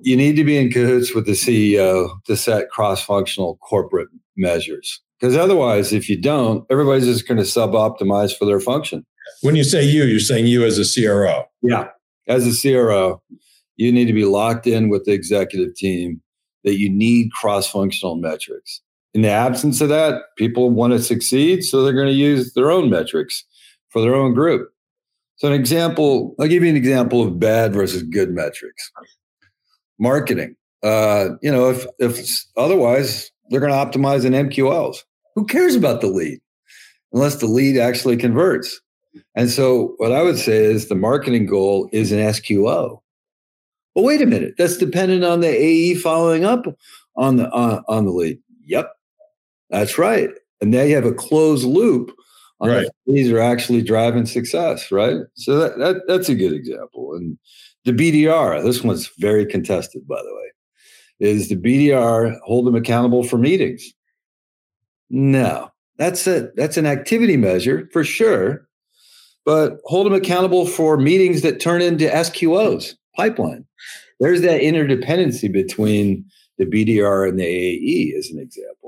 you 0.02 0.16
need 0.16 0.36
to 0.36 0.44
be 0.44 0.56
in 0.56 0.70
cahoots 0.70 1.14
with 1.14 1.26
the 1.26 1.32
CEO 1.32 2.10
to 2.26 2.36
set 2.36 2.70
cross 2.70 3.04
functional 3.04 3.56
corporate 3.56 4.08
measures. 4.36 5.00
Because 5.18 5.36
otherwise, 5.36 5.92
if 5.92 6.08
you 6.08 6.18
don't, 6.18 6.64
everybody's 6.70 7.04
just 7.04 7.28
going 7.28 7.38
to 7.38 7.44
sub 7.44 7.72
optimize 7.72 8.36
for 8.36 8.46
their 8.46 8.60
function. 8.60 9.04
When 9.42 9.54
you 9.54 9.64
say 9.64 9.84
you, 9.84 10.04
you're 10.04 10.18
saying 10.18 10.46
you 10.46 10.64
as 10.64 10.78
a 10.78 11.02
CRO. 11.02 11.44
Yeah. 11.62 11.88
As 12.26 12.46
a 12.46 12.58
CRO, 12.58 13.22
you 13.76 13.92
need 13.92 14.06
to 14.06 14.12
be 14.12 14.24
locked 14.24 14.66
in 14.66 14.88
with 14.88 15.04
the 15.04 15.12
executive 15.12 15.74
team 15.74 16.22
that 16.64 16.78
you 16.78 16.90
need 16.90 17.32
cross 17.32 17.70
functional 17.70 18.16
metrics. 18.16 18.80
In 19.12 19.22
the 19.22 19.30
absence 19.30 19.80
of 19.80 19.88
that, 19.88 20.22
people 20.36 20.70
want 20.70 20.92
to 20.92 21.02
succeed, 21.02 21.64
so 21.64 21.82
they're 21.82 21.92
going 21.92 22.06
to 22.06 22.12
use 22.12 22.54
their 22.54 22.70
own 22.70 22.90
metrics 22.90 23.44
for 23.88 24.00
their 24.00 24.14
own 24.14 24.34
group. 24.34 24.70
So, 25.36 25.48
an 25.48 25.54
example, 25.54 26.34
I'll 26.38 26.46
give 26.46 26.62
you 26.62 26.70
an 26.70 26.76
example 26.76 27.22
of 27.22 27.40
bad 27.40 27.72
versus 27.72 28.02
good 28.02 28.30
metrics 28.30 28.90
marketing. 29.98 30.56
Uh, 30.82 31.30
you 31.42 31.50
know, 31.50 31.70
if 31.70 31.86
if 31.98 32.44
otherwise 32.56 33.30
they're 33.50 33.60
going 33.60 33.72
to 33.72 33.98
optimize 33.98 34.24
in 34.24 34.32
MQLs. 34.32 34.98
Who 35.34 35.44
cares 35.44 35.74
about 35.74 36.00
the 36.00 36.06
lead 36.06 36.40
unless 37.12 37.36
the 37.36 37.46
lead 37.46 37.76
actually 37.76 38.16
converts? 38.16 38.80
And 39.34 39.50
so, 39.50 39.94
what 39.98 40.12
I 40.12 40.22
would 40.22 40.38
say 40.38 40.64
is 40.64 40.88
the 40.88 40.94
marketing 40.94 41.46
goal 41.46 41.88
is 41.92 42.12
an 42.12 42.18
SQO. 42.18 43.00
Well, 43.94 44.04
wait 44.04 44.22
a 44.22 44.26
minute. 44.26 44.54
That's 44.56 44.76
dependent 44.76 45.24
on 45.24 45.40
the 45.40 45.48
AE 45.48 45.94
following 45.96 46.44
up 46.44 46.64
on 47.16 47.36
the 47.36 47.50
uh, 47.50 47.82
on 47.88 48.04
the 48.04 48.12
lead. 48.12 48.38
Yep, 48.66 48.92
that's 49.70 49.98
right. 49.98 50.30
And 50.60 50.70
now 50.70 50.82
you 50.82 50.94
have 50.94 51.06
a 51.06 51.12
closed 51.12 51.64
loop 51.64 52.14
on 52.60 52.68
right. 52.68 52.88
these 53.06 53.30
are 53.30 53.40
actually 53.40 53.82
driving 53.82 54.26
success, 54.26 54.92
right? 54.92 55.16
So 55.34 55.58
that, 55.58 55.78
that 55.78 56.02
that's 56.06 56.28
a 56.28 56.34
good 56.34 56.52
example. 56.52 57.14
And 57.14 57.38
the 57.84 57.92
BDR, 57.92 58.62
this 58.62 58.82
one's 58.82 59.10
very 59.18 59.46
contested, 59.46 60.06
by 60.06 60.20
the 60.22 60.34
way, 60.34 61.30
is 61.30 61.48
the 61.48 61.56
BDR 61.56 62.38
hold 62.44 62.66
them 62.66 62.74
accountable 62.74 63.22
for 63.22 63.38
meetings? 63.38 63.92
No, 65.08 65.70
that's 65.96 66.26
a 66.26 66.50
that's 66.54 66.76
an 66.76 66.86
activity 66.86 67.36
measure 67.36 67.88
for 67.92 68.04
sure, 68.04 68.68
but 69.44 69.78
hold 69.84 70.06
them 70.06 70.14
accountable 70.14 70.66
for 70.66 70.96
meetings 70.96 71.42
that 71.42 71.60
turn 71.60 71.82
into 71.82 72.06
SQOs 72.06 72.94
pipeline. 73.16 73.64
There's 74.20 74.42
that 74.42 74.60
interdependency 74.60 75.50
between 75.50 76.24
the 76.58 76.66
BDR 76.66 77.28
and 77.28 77.38
the 77.38 77.46
AE, 77.46 78.14
as 78.18 78.28
an 78.28 78.38
example. 78.38 78.79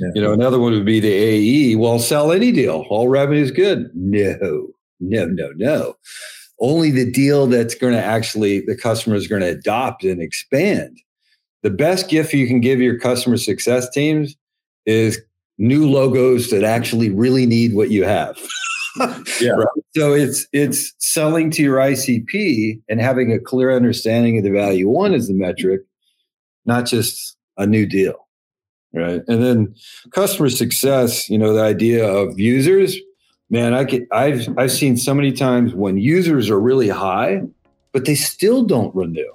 Yeah. 0.00 0.08
You 0.14 0.22
know, 0.22 0.32
another 0.32 0.60
one 0.60 0.72
would 0.72 0.84
be 0.84 1.00
the 1.00 1.12
AE. 1.12 1.76
Well, 1.76 1.98
sell 1.98 2.32
any 2.32 2.52
deal. 2.52 2.84
All 2.90 3.08
revenue 3.08 3.42
is 3.42 3.50
good. 3.50 3.90
No, 3.94 4.68
no, 5.00 5.26
no, 5.26 5.50
no 5.56 5.96
only 6.60 6.90
the 6.90 7.10
deal 7.10 7.46
that's 7.46 7.74
going 7.74 7.94
to 7.94 8.02
actually 8.02 8.60
the 8.60 8.76
customer 8.76 9.16
is 9.16 9.26
going 9.26 9.42
to 9.42 9.48
adopt 9.48 10.04
and 10.04 10.20
expand. 10.20 10.98
The 11.62 11.70
best 11.70 12.08
gift 12.08 12.32
you 12.32 12.46
can 12.46 12.60
give 12.60 12.80
your 12.80 12.98
customer 12.98 13.36
success 13.36 13.88
teams 13.90 14.36
is 14.86 15.20
new 15.58 15.88
logos 15.88 16.50
that 16.50 16.64
actually 16.64 17.10
really 17.10 17.46
need 17.46 17.74
what 17.74 17.90
you 17.90 18.04
have. 18.04 18.38
yeah. 19.40 19.50
Right. 19.50 19.66
So 19.96 20.12
it's 20.12 20.46
it's 20.52 20.92
selling 20.98 21.50
to 21.52 21.62
your 21.62 21.78
ICP 21.78 22.80
and 22.88 23.00
having 23.00 23.32
a 23.32 23.40
clear 23.40 23.74
understanding 23.74 24.38
of 24.38 24.44
the 24.44 24.50
value 24.50 24.88
one 24.88 25.14
is 25.14 25.28
the 25.28 25.34
metric, 25.34 25.82
not 26.64 26.86
just 26.86 27.36
a 27.56 27.66
new 27.66 27.86
deal. 27.86 28.23
Right. 28.94 29.22
And 29.26 29.42
then 29.42 29.74
customer 30.12 30.48
success, 30.48 31.28
you 31.28 31.36
know, 31.36 31.52
the 31.52 31.62
idea 31.62 32.06
of 32.06 32.38
users 32.38 32.96
man, 33.50 33.74
I 33.74 33.84
get 33.84 34.06
I've 34.12 34.48
I've 34.58 34.72
seen 34.72 34.96
so 34.96 35.14
many 35.14 35.32
times 35.32 35.74
when 35.74 35.96
users 35.96 36.50
are 36.50 36.60
really 36.60 36.88
high, 36.88 37.42
but 37.92 38.04
they 38.04 38.14
still 38.14 38.64
don't 38.64 38.94
renew 38.94 39.32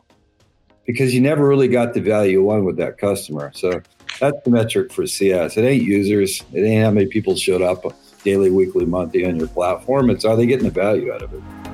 because 0.85 1.13
you 1.13 1.21
never 1.21 1.47
really 1.47 1.67
got 1.67 1.93
the 1.93 2.01
value 2.01 2.43
one 2.43 2.65
with 2.65 2.77
that 2.77 2.97
customer. 2.97 3.51
So 3.55 3.81
that's 4.19 4.37
the 4.43 4.49
metric 4.49 4.91
for 4.91 5.07
CS. 5.07 5.55
It 5.55 5.63
ain't 5.63 5.83
users. 5.83 6.43
It 6.53 6.61
ain't 6.61 6.83
how 6.83 6.91
many 6.91 7.07
people 7.07 7.35
showed 7.35 7.61
up 7.61 7.85
daily, 8.23 8.51
weekly, 8.51 8.85
monthly 8.85 9.25
on 9.25 9.37
your 9.37 9.47
platform. 9.47 10.09
It's 10.09 10.25
are 10.25 10.35
they 10.35 10.45
getting 10.45 10.65
the 10.65 10.71
value 10.71 11.13
out 11.13 11.21
of 11.21 11.33
it? 11.33 11.68